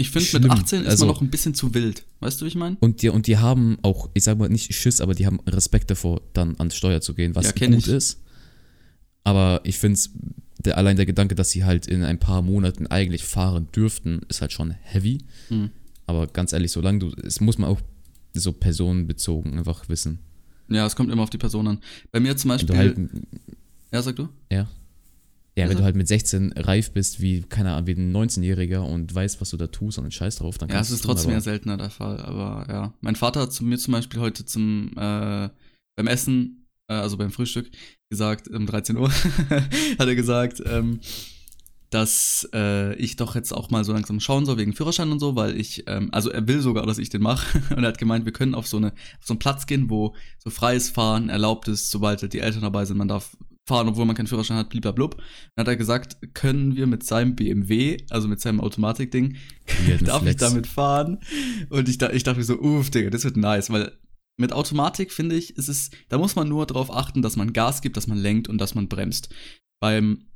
Ich 0.02 0.10
finde, 0.12 0.26
mit 0.40 0.42
schlimm. 0.52 0.52
18 0.52 0.82
ist 0.82 0.88
Also- 0.90 1.06
man 1.06 1.16
noch 1.16 1.22
ein 1.22 1.30
bisschen 1.30 1.54
zu 1.54 1.74
wild. 1.74 2.04
Weißt 2.20 2.40
du, 2.42 2.46
wie 2.46 2.50
ich 2.50 2.56
meine? 2.56 2.78
Und 2.80 3.02
die, 3.02 3.10
und 3.10 3.28
die 3.28 3.38
haben 3.38 3.78
auch, 3.82 4.10
ich 4.14 4.24
sag 4.24 4.38
mal 4.38 4.50
nicht 4.50 4.74
Schiss, 4.74 5.00
aber 5.02 5.14
die 5.16 5.26
haben 5.26 5.40
Respekt 5.48 5.90
davor, 5.92 6.22
dann 6.34 6.56
ans 6.58 6.76
Steuer 6.76 7.02
zu 7.02 7.14
gehen, 7.14 7.36
was 7.36 7.46
Ja, 7.46 7.52
gut 7.68 7.78
ich. 7.78 7.88
ist. 7.88 8.20
Aber 9.24 9.62
ich 9.64 9.78
finde 9.78 9.96
es, 9.96 10.10
der, 10.60 10.78
allein 10.78 10.96
der 10.96 11.06
Gedanke, 11.06 11.36
dass 11.36 11.52
sie 11.52 11.64
halt 11.64 11.88
in 11.88 12.04
ein 12.04 12.20
paar 12.20 12.42
Monaten 12.42 12.88
eigentlich 12.88 13.24
fahren 13.24 13.68
dürften, 13.76 14.22
ist 14.30 14.42
halt 14.42 14.52
schon 14.52 14.72
heavy. 14.72 15.20
Mhm. 15.50 15.70
Aber 16.08 16.28
ganz 16.28 16.54
ehrlich, 16.54 16.72
solange 16.72 17.00
du, 17.00 17.12
es 17.24 17.40
muss 17.40 17.58
man 17.58 17.70
auch 17.70 17.80
so 18.34 18.52
personenbezogen 18.52 19.58
einfach 19.58 19.88
wissen. 19.90 20.20
Ja, 20.70 20.86
es 20.86 20.96
kommt 20.96 21.12
immer 21.12 21.24
auf 21.24 21.30
die 21.30 21.38
Person 21.38 21.68
an. 21.68 21.80
Bei 22.12 22.20
mir 22.20 22.36
zum 22.38 22.50
Beispiel. 22.50 22.76
halt, 22.78 22.98
ja, 23.92 24.02
sag 24.02 24.16
du? 24.16 24.30
ja. 24.52 24.68
Ja, 25.62 25.70
wenn 25.70 25.78
du 25.78 25.84
halt 25.84 25.96
mit 25.96 26.08
16 26.08 26.54
reif 26.54 26.92
bist, 26.92 27.22
wie, 27.22 27.42
keine 27.42 27.74
Ahnung, 27.74 27.88
wie 27.88 27.94
ein 27.94 28.16
19-Jähriger 28.16 28.80
und 28.80 29.14
weißt, 29.14 29.42
was 29.42 29.50
du 29.50 29.58
da 29.58 29.68
tust 29.68 29.98
und 29.98 30.06
einen 30.06 30.12
Scheiß 30.12 30.38
drauf, 30.38 30.58
dann 30.58 30.70
Ja, 30.70 30.76
kannst 30.76 30.92
es 30.92 30.96
ist 30.96 31.04
du's 31.04 31.08
tun, 31.08 31.16
trotzdem 31.16 31.32
eher 31.32 31.42
seltener 31.42 31.78
der 31.78 31.90
Fall, 31.90 32.20
aber 32.20 32.66
ja. 32.70 32.94
Mein 33.02 33.16
Vater 33.16 33.42
hat 33.42 33.54
zu 33.54 33.64
mir 33.64 33.78
zum 33.78 33.94
Beispiel 33.94 34.20
heute 34.20 34.46
zum, 34.46 34.92
äh, 34.98 35.50
beim 35.96 36.08
Essen, 36.08 36.68
äh, 36.88 36.94
also 36.94 37.18
beim 37.18 37.32
Frühstück, 37.32 37.70
gesagt, 38.10 38.48
um 38.48 38.66
13 38.66 38.98
Uhr, 38.98 39.12
hat 40.00 40.08
er 40.08 40.16
gesagt, 40.16 40.62
ähm, 40.66 41.00
dass 41.92 42.48
äh, 42.54 42.96
ich 42.96 43.18
doch 43.18 43.36
jetzt 43.36 43.52
auch 43.52 43.70
mal 43.70 43.84
so 43.84 43.92
langsam 43.92 44.22
schauen 44.22 44.46
soll 44.46 44.58
wegen 44.58 44.74
Führerschein 44.74 45.12
und 45.12 45.20
so, 45.20 45.36
weil 45.36 45.60
ich, 45.60 45.84
ähm, 45.88 46.08
also 46.14 46.32
er 46.32 46.48
will 46.48 46.62
sogar, 46.62 46.86
dass 46.86 46.98
ich 46.98 47.10
den 47.10 47.22
mache. 47.22 47.62
Und 47.76 47.84
er 47.84 47.90
hat 47.90 47.98
gemeint, 47.98 48.24
wir 48.24 48.32
können 48.32 48.56
auf 48.56 48.66
so, 48.66 48.78
eine, 48.78 48.88
auf 48.88 49.26
so 49.26 49.34
einen 49.34 49.40
Platz 49.40 49.66
gehen, 49.66 49.90
wo 49.90 50.16
so 50.40 50.50
freies 50.50 50.90
Fahren 50.90 51.28
erlaubt 51.28 51.68
ist, 51.68 51.92
sobald 51.92 52.22
halt 52.22 52.32
die 52.32 52.40
Eltern 52.40 52.62
dabei 52.62 52.86
sind. 52.86 52.96
Man 52.96 53.10
darf 53.10 53.36
fahren, 53.68 53.88
obwohl 53.88 54.06
man 54.06 54.16
keinen 54.16 54.28
Führerschein 54.28 54.58
hat, 54.58 54.70
bliblablub. 54.70 55.16
Dann 55.56 55.64
hat 55.64 55.68
er 55.68 55.78
gesagt, 55.78 56.18
können 56.34 56.76
wir 56.76 56.88
mit 56.88 57.04
seinem 57.04 57.36
BMW, 57.36 57.98
also 58.10 58.28
mit 58.28 58.42
seinem 58.42 58.60
Automatikding, 58.60 59.38
darf 60.04 60.26
ich 60.26 60.38
damit 60.38 60.68
fahren? 60.68 61.20
Und 61.70 61.88
ich, 61.88 61.98
da, 61.98 62.10
ich 62.10 62.24
dachte 62.24 62.40
mir 62.40 62.46
so, 62.46 62.60
uff, 62.60 62.90
Digga, 62.90 63.10
das 63.10 63.24
wird 63.24 63.38
nice, 63.38 63.70
weil 63.70 63.98
mit 64.40 64.54
Automatik 64.54 65.12
finde 65.12 65.36
ich, 65.36 65.56
ist 65.58 65.68
es, 65.68 65.92
da 66.10 66.18
muss 66.18 66.36
man 66.36 66.50
nur 66.50 66.66
darauf 66.66 66.92
achten, 66.92 67.22
dass 67.22 67.36
man 67.36 67.54
Gas 67.54 67.82
gibt, 67.82 67.98
dass 67.98 68.08
man 68.08 68.18
lenkt 68.18 68.48
und 68.48 68.58
dass 68.58 68.76
man 68.76 68.88
bremst. 68.88 69.34
Beim 69.80 70.28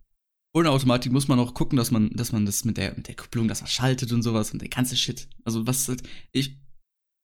ohne 0.56 0.70
Automatik 0.70 1.12
muss 1.12 1.28
man 1.28 1.40
auch 1.40 1.54
gucken, 1.54 1.78
dass 1.78 1.92
man, 1.92 2.12
dass 2.12 2.32
man 2.32 2.46
das 2.46 2.64
mit 2.64 2.78
der, 2.78 2.96
mit 2.96 3.10
der 3.10 3.16
Kupplung, 3.16 3.50
dass 3.50 3.60
man 3.60 3.68
schaltet 3.68 4.14
und 4.14 4.24
sowas 4.24 4.52
und 4.52 4.62
der 4.62 4.70
ganze 4.70 4.96
Shit. 4.96 5.28
Also 5.44 5.68
was 5.68 5.92
ich 6.32 6.62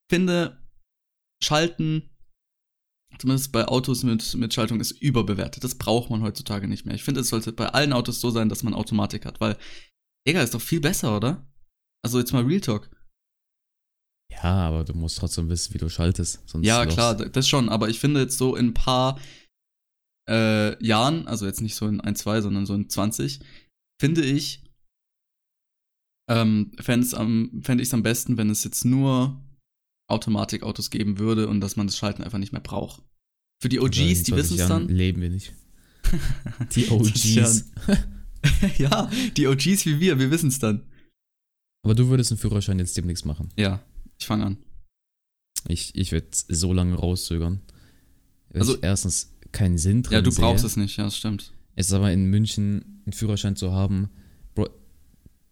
finde, 0.09 0.61
Schalten, 1.41 2.10
zumindest 3.17 3.51
bei 3.51 3.67
Autos 3.67 4.03
mit, 4.03 4.35
mit 4.35 4.53
Schaltung, 4.53 4.79
ist 4.79 4.91
überbewertet. 4.91 5.63
Das 5.63 5.75
braucht 5.75 6.09
man 6.09 6.21
heutzutage 6.21 6.67
nicht 6.67 6.85
mehr. 6.85 6.95
Ich 6.95 7.03
finde, 7.03 7.21
es 7.21 7.29
sollte 7.29 7.51
bei 7.51 7.67
allen 7.67 7.93
Autos 7.93 8.21
so 8.21 8.29
sein, 8.29 8.49
dass 8.49 8.63
man 8.63 8.73
Automatik 8.73 9.25
hat, 9.25 9.39
weil, 9.39 9.57
Digga, 10.27 10.41
ist 10.41 10.53
doch 10.53 10.61
viel 10.61 10.79
besser, 10.79 11.15
oder? 11.15 11.47
Also 12.03 12.19
jetzt 12.19 12.33
mal 12.33 12.43
Real 12.43 12.61
Talk. 12.61 12.89
Ja, 14.31 14.67
aber 14.67 14.83
du 14.83 14.93
musst 14.93 15.17
trotzdem 15.17 15.49
wissen, 15.49 15.73
wie 15.73 15.77
du 15.77 15.89
schaltest. 15.89 16.43
Ja, 16.61 16.85
klar, 16.85 17.15
das 17.15 17.47
schon, 17.47 17.69
aber 17.69 17.89
ich 17.89 17.99
finde 17.99 18.21
jetzt 18.21 18.37
so 18.37 18.55
in 18.55 18.67
ein 18.67 18.73
paar 18.73 19.19
äh, 20.29 20.83
Jahren, 20.83 21.27
also 21.27 21.45
jetzt 21.45 21.61
nicht 21.61 21.75
so 21.75 21.87
in 21.87 22.01
ein, 22.01 22.15
zwei, 22.15 22.41
sondern 22.41 22.65
so 22.65 22.73
in 22.73 22.89
20, 22.89 23.41
finde 23.99 24.23
ich, 24.23 24.63
ähm, 26.29 26.71
fände 26.79 27.05
ich 27.05 27.87
es 27.87 27.93
am 27.93 28.03
besten, 28.03 28.37
wenn 28.37 28.49
es 28.49 28.63
jetzt 28.63 28.85
nur 28.85 29.43
Automatikautos 30.11 30.89
geben 30.89 31.17
würde 31.19 31.47
und 31.47 31.61
dass 31.61 31.75
man 31.75 31.87
das 31.87 31.97
Schalten 31.97 32.23
einfach 32.23 32.37
nicht 32.37 32.51
mehr 32.51 32.61
braucht. 32.61 33.01
Für 33.61 33.69
die 33.69 33.79
OGs, 33.79 33.95
die 33.95 34.23
20 34.23 34.35
wissen 34.35 34.59
es 34.59 34.67
dann. 34.67 34.87
Leben 34.87 35.21
wir 35.21 35.29
nicht. 35.29 35.53
Die 36.75 36.85
20 36.87 37.39
OGs. 37.41 37.65
ja, 38.79 39.09
die 39.37 39.47
OGs 39.47 39.85
wie 39.85 39.99
wir, 39.99 40.17
wir 40.19 40.31
wissen 40.31 40.49
es 40.49 40.57
dann. 40.59 40.83
Aber 41.83 41.93
du 41.95 42.07
würdest 42.09 42.31
einen 42.31 42.39
Führerschein 42.39 42.79
jetzt 42.79 42.97
demnächst 42.97 43.25
machen. 43.25 43.49
Ja, 43.55 43.81
ich 44.19 44.25
fange 44.25 44.45
an. 44.45 44.57
Ich, 45.67 45.95
ich 45.95 46.11
würde 46.11 46.27
so 46.31 46.73
lange 46.73 46.95
rauszögern. 46.95 47.61
Also- 48.53 48.77
erstens 48.81 49.31
keinen 49.51 49.77
Sinn 49.77 50.01
drin 50.03 50.13
Ja, 50.15 50.21
du 50.21 50.31
sehe. 50.31 50.43
brauchst 50.43 50.65
es 50.65 50.75
nicht, 50.75 50.97
ja, 50.97 51.03
das 51.05 51.17
stimmt. 51.17 51.53
Es 51.75 51.87
ist 51.87 51.93
aber 51.93 52.11
in 52.11 52.25
München 52.25 53.01
einen 53.05 53.13
Führerschein 53.13 53.55
zu 53.55 53.71
haben, 53.71 54.09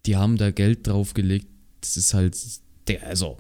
die 0.06 0.16
haben 0.16 0.38
da 0.38 0.52
Geld 0.52 0.88
draufgelegt. 0.88 1.48
Das 1.82 1.98
ist 1.98 2.14
halt, 2.14 2.38
der, 2.88 3.06
also 3.08 3.38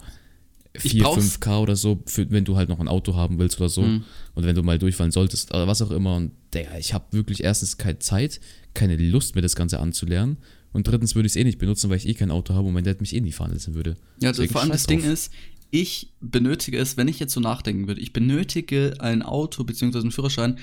4, 0.77 1.03
brauch's- 1.03 1.37
5K 1.39 1.59
oder 1.61 1.75
so, 1.75 2.01
für, 2.05 2.29
wenn 2.31 2.45
du 2.45 2.55
halt 2.55 2.69
noch 2.69 2.79
ein 2.79 2.87
Auto 2.87 3.15
haben 3.15 3.39
willst 3.39 3.59
oder 3.59 3.69
so. 3.69 3.81
Mhm. 3.81 4.03
Und 4.35 4.45
wenn 4.45 4.55
du 4.55 4.63
mal 4.63 4.77
durchfallen 4.79 5.11
solltest, 5.11 5.51
oder 5.53 5.67
was 5.67 5.81
auch 5.81 5.91
immer. 5.91 6.15
Und 6.15 6.31
der, 6.53 6.77
ich 6.79 6.93
habe 6.93 7.05
wirklich 7.11 7.43
erstens 7.43 7.77
keine 7.77 7.99
Zeit, 7.99 8.39
keine 8.73 8.95
Lust, 8.97 9.35
mir 9.35 9.41
das 9.41 9.55
Ganze 9.55 9.79
anzulernen. 9.79 10.37
Und 10.71 10.87
drittens 10.87 11.15
würde 11.15 11.25
ich 11.25 11.31
es 11.33 11.35
eh 11.35 11.43
nicht 11.43 11.57
benutzen, 11.57 11.89
weil 11.89 11.97
ich 11.97 12.07
eh 12.07 12.13
kein 12.13 12.29
Auto 12.29 12.53
habe 12.53 12.67
und 12.67 12.73
mein 12.73 12.83
Dad 12.83 13.01
mich 13.01 13.15
eh 13.15 13.21
nie 13.21 13.31
fahren 13.31 13.51
lassen 13.51 13.73
würde. 13.73 13.97
Ja, 14.21 14.29
Deswegen 14.31 14.51
vor 14.51 14.61
allem 14.61 14.69
das 14.69 14.85
Ding 14.85 15.03
ist, 15.03 15.31
ich 15.71 16.13
benötige 16.19 16.77
es, 16.77 16.95
wenn 16.97 17.07
ich 17.07 17.19
jetzt 17.19 17.33
so 17.33 17.39
nachdenken 17.39 17.87
würde, 17.87 18.01
ich 18.01 18.13
benötige 18.13 18.93
ein 18.99 19.23
Auto 19.23 19.63
bzw. 19.63 19.99
einen 19.99 20.11
Führerschein 20.11 20.59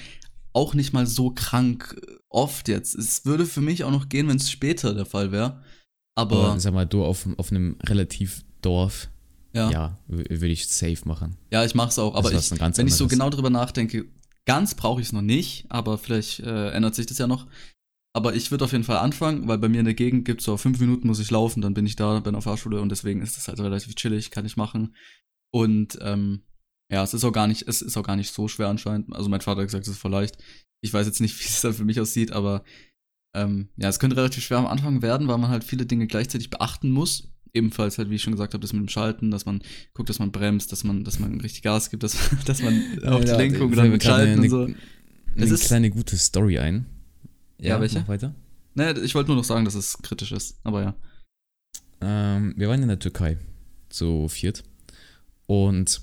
auch 0.52 0.72
nicht 0.74 0.92
mal 0.94 1.06
so 1.06 1.30
krank 1.30 2.00
oft 2.30 2.68
jetzt. 2.68 2.94
Es 2.94 3.24
würde 3.26 3.44
für 3.44 3.60
mich 3.60 3.84
auch 3.84 3.90
noch 3.90 4.08
gehen, 4.08 4.26
wenn 4.28 4.36
es 4.36 4.50
später 4.50 4.94
der 4.94 5.04
Fall 5.04 5.30
wäre. 5.32 5.62
Aber 6.14 6.48
Aber 6.50 6.60
sag 6.60 6.72
mal, 6.72 6.86
du 6.86 7.04
auf, 7.04 7.28
auf 7.36 7.50
einem 7.50 7.76
relativ 7.84 8.42
Dorf, 8.62 9.10
ja, 9.56 9.70
ja, 9.70 9.70
ja, 9.70 9.98
würde 10.08 10.48
ich 10.48 10.68
safe 10.68 11.06
machen. 11.06 11.36
ich 11.64 11.74
mach's 11.74 11.98
auch. 11.98 12.14
Aber 12.14 12.30
ich, 12.30 12.50
wenn 12.50 12.86
ich 12.86 12.94
so 12.94 13.04
anderes. 13.04 13.08
genau 13.08 13.30
drüber 13.30 13.50
nachdenke, 13.50 14.06
ganz 14.44 14.74
brauche 14.74 15.00
ich 15.00 15.08
es 15.08 15.12
noch 15.12 15.22
nicht, 15.22 15.66
aber 15.68 15.98
vielleicht 15.98 16.40
äh, 16.40 16.70
ändert 16.70 16.94
sich 16.94 17.06
das 17.06 17.18
ja 17.18 17.26
noch. 17.26 17.46
Aber 18.14 18.34
ich 18.34 18.50
würde 18.50 18.64
auf 18.64 18.72
jeden 18.72 18.84
Fall 18.84 18.98
anfangen, 18.98 19.46
weil 19.46 19.58
bei 19.58 19.68
mir 19.68 19.80
in 19.80 19.84
der 19.84 19.94
Gegend 19.94 20.24
gibt 20.24 20.40
so 20.40 20.56
fünf 20.56 20.80
Minuten 20.80 21.06
muss 21.06 21.20
ich 21.20 21.30
laufen, 21.30 21.60
dann 21.60 21.74
bin 21.74 21.84
ich 21.84 21.96
da 21.96 22.20
bei 22.20 22.28
einer 22.28 22.40
Fahrschule 22.40 22.80
und 22.80 22.88
deswegen 22.88 23.20
ist 23.20 23.36
das 23.36 23.48
halt 23.48 23.60
relativ 23.60 23.94
chillig, 23.94 24.30
kann 24.30 24.46
ich 24.46 24.56
machen. 24.56 24.94
Und 25.52 25.98
ähm, 26.00 26.42
ja, 26.90 27.02
es 27.02 27.14
ist 27.14 27.24
auch 27.24 27.32
gar 27.32 27.46
nicht, 27.46 27.68
es 27.68 27.82
ist 27.82 27.96
auch 27.96 28.02
gar 28.02 28.16
nicht 28.16 28.32
so 28.32 28.48
schwer 28.48 28.68
anscheinend. 28.68 29.14
Also 29.14 29.28
mein 29.28 29.40
Vater 29.40 29.60
hat 29.60 29.68
gesagt, 29.68 29.86
es 29.86 29.92
ist 29.92 29.98
voll 29.98 30.12
leicht. 30.12 30.38
Ich 30.82 30.92
weiß 30.92 31.06
jetzt 31.06 31.20
nicht, 31.20 31.38
wie 31.40 31.44
es 31.44 31.60
dann 31.60 31.74
für 31.74 31.84
mich 31.84 32.00
aussieht, 32.00 32.32
aber 32.32 32.64
ähm, 33.34 33.68
ja, 33.76 33.88
es 33.88 33.98
könnte 33.98 34.16
relativ 34.16 34.44
schwer 34.44 34.58
am 34.58 34.66
Anfang 34.66 35.02
werden, 35.02 35.28
weil 35.28 35.38
man 35.38 35.50
halt 35.50 35.64
viele 35.64 35.84
Dinge 35.84 36.06
gleichzeitig 36.06 36.48
beachten 36.48 36.90
muss. 36.90 37.28
Ebenfalls 37.54 37.96
halt, 37.98 38.10
wie 38.10 38.16
ich 38.16 38.22
schon 38.22 38.32
gesagt 38.32 38.52
habe, 38.54 38.60
das 38.62 38.72
mit 38.72 38.82
dem 38.82 38.88
Schalten, 38.88 39.30
dass 39.30 39.46
man 39.46 39.62
guckt, 39.94 40.08
dass 40.10 40.18
man 40.18 40.30
bremst, 40.32 40.72
dass 40.72 40.84
man, 40.84 41.04
dass 41.04 41.18
man 41.18 41.40
richtig 41.40 41.62
Gas 41.62 41.90
gibt, 41.90 42.02
dass, 42.02 42.16
dass 42.46 42.62
man 42.62 42.74
die 42.74 43.00
Ja, 43.02 43.36
Lenkung 43.36 43.70
dann 43.70 43.74
fällt 43.78 43.86
mir 43.86 43.92
mit 43.92 44.02
Schalten 44.02 44.32
eine, 44.32 44.42
und 44.42 44.48
so. 44.50 44.62
Eine 44.64 44.76
Es 45.44 45.50
ist- 45.50 45.64
kleine 45.66 45.90
gute 45.90 46.16
Story 46.16 46.58
ein. 46.58 46.86
Ja, 47.58 47.80
welche? 47.80 48.00
mach 48.00 48.08
weiter. 48.08 48.34
Ne, 48.74 48.92
ich 49.02 49.14
wollte 49.14 49.28
nur 49.28 49.36
noch 49.38 49.44
sagen, 49.44 49.64
dass 49.64 49.74
es 49.74 49.96
kritisch 50.02 50.32
ist, 50.32 50.58
aber 50.64 50.82
ja. 50.82 50.94
Ähm, 52.02 52.52
wir 52.56 52.68
waren 52.68 52.82
in 52.82 52.88
der 52.88 52.98
Türkei, 52.98 53.38
so 53.90 54.28
viert. 54.28 54.62
Und 55.46 56.02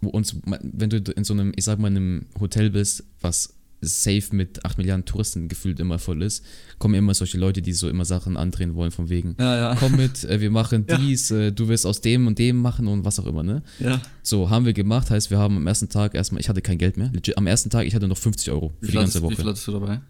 wo 0.00 0.08
uns, 0.10 0.36
wenn 0.46 0.88
du 0.90 0.96
in 1.12 1.24
so 1.24 1.34
einem, 1.34 1.52
ich 1.56 1.64
sag 1.64 1.78
mal, 1.78 1.88
in 1.88 1.96
einem 1.96 2.26
Hotel 2.40 2.70
bist, 2.70 3.04
was 3.20 3.57
safe 3.80 4.34
mit 4.34 4.64
8 4.64 4.78
Milliarden 4.78 5.04
Touristen 5.04 5.46
gefühlt 5.48 5.78
immer 5.78 5.98
voll 6.00 6.22
ist, 6.22 6.44
kommen 6.78 6.94
immer 6.94 7.14
solche 7.14 7.38
Leute, 7.38 7.62
die 7.62 7.72
so 7.72 7.88
immer 7.88 8.04
Sachen 8.04 8.36
andrehen 8.36 8.74
wollen, 8.74 8.90
von 8.90 9.08
wegen, 9.08 9.36
Ja, 9.38 9.56
ja. 9.56 9.74
komm 9.76 9.96
mit, 9.96 10.24
äh, 10.24 10.40
wir 10.40 10.50
machen 10.50 10.84
Ja. 10.90 10.98
dies, 10.98 11.30
äh, 11.30 11.52
du 11.52 11.68
wirst 11.68 11.86
aus 11.86 12.00
dem 12.00 12.26
und 12.26 12.38
dem 12.40 12.56
machen 12.56 12.88
und 12.88 13.04
was 13.04 13.20
auch 13.20 13.26
immer, 13.26 13.42
ne? 13.44 13.62
ja. 13.78 14.00
So, 14.22 14.50
haben 14.50 14.64
wir 14.66 14.72
gemacht, 14.72 15.10
heißt, 15.10 15.30
wir 15.30 15.38
haben 15.38 15.56
am 15.56 15.66
ersten 15.66 15.88
Tag 15.88 16.14
erstmal, 16.14 16.40
ich 16.40 16.48
hatte 16.48 16.60
kein 16.60 16.78
Geld 16.78 16.96
mehr, 16.96 17.10
legit, 17.12 17.38
am 17.38 17.46
ersten 17.46 17.70
Tag, 17.70 17.86
ich 17.86 17.94
hatte 17.94 18.08
noch 18.08 18.18
50 18.18 18.50
Euro 18.50 18.72
Wie 18.80 18.86
für 18.86 18.86
die 18.86 18.92
viel, 18.92 19.00
ganze 19.00 19.18
hattest, 19.18 19.30
wie 19.30 19.34
viel 19.36 19.44
Woche. 19.44 19.50
hattest 19.50 19.68
du 19.68 19.72
dabei? 19.72 20.00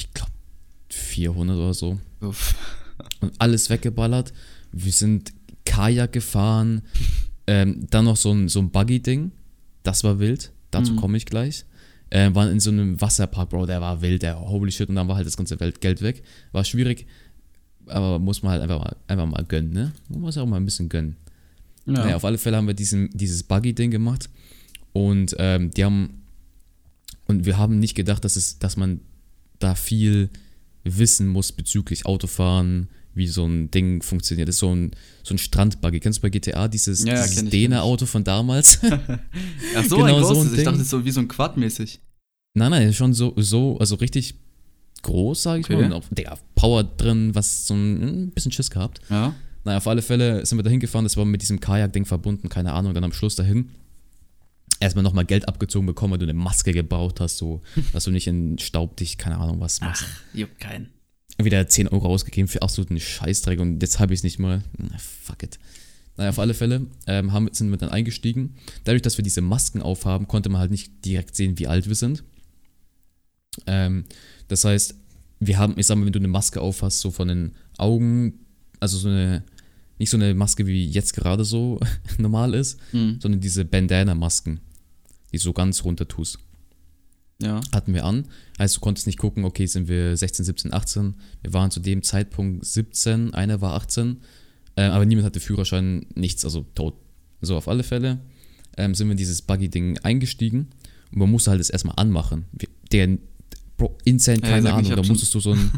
Ich 0.00 0.12
glaube 0.14 0.32
400 0.90 1.56
oder 1.56 1.74
so. 1.74 1.98
Uff. 2.20 2.54
und 3.20 3.32
alles 3.38 3.70
weggeballert. 3.70 4.32
Wir 4.72 4.92
sind 4.92 5.32
Kajak 5.66 6.12
gefahren, 6.12 6.82
ähm, 7.46 7.86
dann 7.90 8.06
noch 8.06 8.16
so 8.16 8.32
ein, 8.32 8.48
so 8.48 8.58
ein 8.60 8.70
Buggy-Ding, 8.70 9.32
das 9.82 10.02
war 10.04 10.18
wild, 10.18 10.52
dazu 10.70 10.92
Mhm. 10.92 10.96
komme 10.96 11.16
ich 11.16 11.26
gleich. 11.26 11.64
Äh, 12.14 12.32
waren 12.32 12.48
in 12.52 12.60
so 12.60 12.70
einem 12.70 13.00
Wasserpark, 13.00 13.50
Bro, 13.50 13.66
der 13.66 13.80
war 13.80 14.00
wild, 14.00 14.22
der 14.22 14.38
holy 14.38 14.70
shit, 14.70 14.88
und 14.88 14.94
dann 14.94 15.08
war 15.08 15.16
halt 15.16 15.26
das 15.26 15.36
ganze 15.36 15.58
Welt 15.58 15.80
Geld 15.80 16.00
weg. 16.00 16.22
War 16.52 16.62
schwierig, 16.64 17.06
aber 17.86 18.20
muss 18.20 18.42
man 18.42 18.52
halt 18.52 18.62
einfach 18.62 18.78
mal, 18.78 18.96
einfach 19.08 19.26
mal 19.26 19.44
gönnen, 19.44 19.72
ne? 19.72 19.92
Man 20.08 20.20
muss 20.20 20.38
auch 20.38 20.46
mal 20.46 20.58
ein 20.58 20.64
bisschen 20.64 20.88
gönnen. 20.88 21.16
Ja. 21.86 21.92
Naja, 21.94 22.16
auf 22.16 22.24
alle 22.24 22.38
Fälle 22.38 22.56
haben 22.56 22.68
wir 22.68 22.74
diesen, 22.74 23.10
dieses 23.12 23.42
Buggy-Ding 23.42 23.90
gemacht 23.90 24.30
und 24.92 25.34
ähm, 25.40 25.72
die 25.72 25.84
haben 25.84 26.22
und 27.26 27.46
wir 27.46 27.58
haben 27.58 27.80
nicht 27.80 27.96
gedacht, 27.96 28.24
dass 28.24 28.36
es, 28.36 28.60
dass 28.60 28.76
man 28.76 29.00
da 29.58 29.74
viel 29.74 30.30
wissen 30.84 31.26
muss 31.26 31.50
bezüglich 31.50 32.06
Autofahren, 32.06 32.88
wie 33.14 33.26
so 33.26 33.46
ein 33.46 33.70
Ding 33.70 34.02
funktioniert. 34.02 34.48
Das 34.48 34.56
ist 34.56 34.60
so 34.60 34.74
ein, 34.74 34.90
so 35.22 35.34
ein 35.34 35.38
Strandbuggy. 35.38 36.00
Kennst 36.00 36.18
du 36.18 36.22
bei 36.22 36.30
GTA 36.30 36.68
dieses, 36.68 37.04
Ja, 37.04 37.26
dieses. 37.26 37.48
Dena-Auto 37.48 38.06
von 38.06 38.24
damals? 38.24 38.78
Ach 39.76 39.84
so, 39.84 39.96
genau 39.96 40.16
ein 40.18 40.22
so 40.22 40.28
ein 40.28 40.34
großes. 40.34 40.50
ich 40.50 40.56
Ding. 40.56 40.64
dachte, 40.64 40.84
so 40.84 41.04
wie 41.04 41.10
so 41.10 41.20
ein 41.20 41.28
Quad 41.28 41.56
mäßig. 41.56 42.00
Nein, 42.54 42.70
nein, 42.70 42.92
schon 42.92 43.12
so, 43.14 43.34
so 43.36 43.78
also 43.78 43.96
richtig 43.96 44.34
groß, 45.02 45.42
sage 45.42 45.60
ich 45.60 45.66
Okay. 45.66 45.76
mal. 45.76 45.84
Und 45.84 45.92
auch, 45.92 46.04
Digga, 46.10 46.38
Power 46.54 46.82
drin, 46.84 47.34
was 47.34 47.66
so 47.66 47.74
ein, 47.74 48.02
ein 48.24 48.30
bisschen 48.30 48.52
Schiss 48.52 48.70
gehabt. 48.70 49.00
Ja. 49.10 49.34
Naja, 49.64 49.78
auf 49.78 49.86
alle 49.86 50.02
Fälle 50.02 50.44
sind 50.44 50.58
wir 50.58 50.62
da 50.62 50.70
hingefahren, 50.70 51.04
das 51.04 51.16
war 51.16 51.24
mit 51.24 51.40
diesem 51.42 51.60
Kajak-Ding 51.60 52.04
verbunden, 52.04 52.48
keine 52.48 52.72
Ahnung, 52.72 52.92
dann 52.94 53.04
am 53.04 53.12
Schluss 53.12 53.34
dahin. 53.36 53.70
Erstmal 54.80 55.02
nochmal 55.04 55.24
Geld 55.24 55.48
abgezogen 55.48 55.86
bekommen, 55.86 56.12
weil 56.12 56.18
du 56.18 56.24
eine 56.24 56.34
Maske 56.34 56.72
gebaut 56.72 57.20
hast, 57.20 57.38
so, 57.38 57.62
dass 57.92 58.04
du 58.04 58.10
nicht 58.10 58.26
in 58.26 58.58
Staub 58.58 58.96
dich, 58.96 59.16
keine 59.18 59.38
Ahnung, 59.38 59.60
was 59.60 59.80
machst. 59.80 60.04
juckt 60.34 60.58
keinen. 60.60 60.88
Wieder 61.42 61.66
10 61.66 61.88
Euro 61.88 62.06
ausgegeben 62.08 62.48
für 62.48 62.62
absoluten 62.62 63.00
Scheißdreck 63.00 63.58
und 63.60 63.80
jetzt 63.82 63.98
habe 64.00 64.12
ich 64.12 64.20
es 64.20 64.24
nicht 64.24 64.38
mal. 64.38 64.62
Na, 64.76 64.96
fuck 64.98 65.42
it. 65.42 65.58
Naja, 66.16 66.30
auf 66.30 66.38
alle 66.38 66.54
Fälle 66.54 66.86
ähm, 67.06 67.32
haben, 67.32 67.48
sind 67.52 67.70
wir 67.70 67.76
dann 67.76 67.88
eingestiegen. 67.88 68.54
Dadurch, 68.84 69.02
dass 69.02 69.16
wir 69.18 69.22
diese 69.24 69.40
Masken 69.40 69.82
aufhaben, 69.82 70.28
konnte 70.28 70.48
man 70.48 70.60
halt 70.60 70.70
nicht 70.70 71.04
direkt 71.04 71.34
sehen, 71.34 71.58
wie 71.58 71.66
alt 71.66 71.88
wir 71.88 71.94
sind. 71.96 72.22
Ähm, 73.66 74.04
das 74.48 74.64
heißt, 74.64 74.94
wir 75.40 75.58
haben, 75.58 75.74
ich 75.78 75.86
sag 75.86 75.96
mal, 75.96 76.06
wenn 76.06 76.12
du 76.12 76.18
eine 76.18 76.28
Maske 76.28 76.60
aufhast, 76.60 77.00
so 77.00 77.10
von 77.10 77.28
den 77.28 77.52
Augen, 77.78 78.40
also 78.80 78.98
so 78.98 79.08
eine, 79.08 79.42
nicht 79.98 80.10
so 80.10 80.16
eine 80.16 80.34
Maske 80.34 80.66
wie 80.66 80.86
jetzt 80.86 81.14
gerade 81.14 81.44
so 81.44 81.78
normal 82.18 82.54
ist, 82.54 82.78
Mhm. 82.92 83.18
sondern 83.20 83.40
diese 83.40 83.64
Bandana-Masken, 83.64 84.60
die 85.32 85.38
so 85.38 85.52
ganz 85.52 85.84
runter 85.84 86.06
tust 86.08 86.38
Ja. 87.42 87.60
hatten 87.72 87.94
wir 87.94 88.04
an. 88.04 88.26
Heißt, 88.58 88.76
du 88.76 88.80
konntest 88.80 89.06
nicht 89.06 89.18
gucken, 89.18 89.44
okay, 89.44 89.66
sind 89.66 89.88
wir 89.88 90.16
16, 90.16 90.44
17, 90.44 90.72
18. 90.72 91.14
Wir 91.42 91.52
waren 91.52 91.70
zu 91.70 91.80
dem 91.80 92.02
Zeitpunkt 92.02 92.64
17, 92.64 93.34
einer 93.34 93.60
war 93.60 93.74
18, 93.74 94.20
äh, 94.76 94.82
aber 94.82 95.04
niemand 95.06 95.26
hatte 95.26 95.40
Führerschein, 95.40 96.06
nichts, 96.14 96.44
also 96.44 96.64
tot. 96.74 96.94
So, 97.40 97.56
auf 97.56 97.68
alle 97.68 97.82
Fälle 97.82 98.20
ähm, 98.76 98.94
sind 98.94 99.08
wir 99.08 99.12
in 99.12 99.18
dieses 99.18 99.42
Buggy-Ding 99.42 99.98
eingestiegen 99.98 100.68
und 101.12 101.18
man 101.18 101.30
musste 101.30 101.50
halt 101.50 101.60
das 101.60 101.70
erstmal 101.70 101.96
anmachen. 101.96 102.46
Wir, 102.52 102.68
der, 102.92 103.18
Bro, 103.76 103.96
insane, 104.04 104.40
Ja, 104.42 104.48
keine 104.48 104.68
ich 104.68 104.74
Ahnung, 104.74 104.90
da 104.96 105.02
musstest 105.02 105.34
du 105.34 105.40
so 105.40 105.52
einen, 105.52 105.70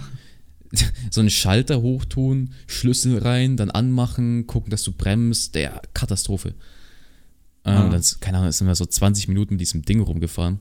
so 1.10 1.20
einen 1.20 1.30
Schalter 1.30 1.80
hochtun, 1.82 2.50
Schlüssel 2.66 3.18
rein, 3.18 3.56
dann 3.56 3.70
anmachen, 3.70 4.46
gucken, 4.46 4.70
dass 4.70 4.82
du 4.82 4.92
bremst, 4.92 5.54
der 5.54 5.80
Katastrophe. 5.94 6.50
Ähm, 7.64 7.74
Ah. 7.74 7.88
dann, 7.88 8.02
keine 8.20 8.38
Ahnung, 8.38 8.52
sind 8.52 8.66
wir 8.66 8.74
so 8.74 8.86
20 8.86 9.28
Minuten 9.28 9.54
mit 9.54 9.60
diesem 9.60 9.82
Ding 9.82 10.00
rumgefahren. 10.00 10.58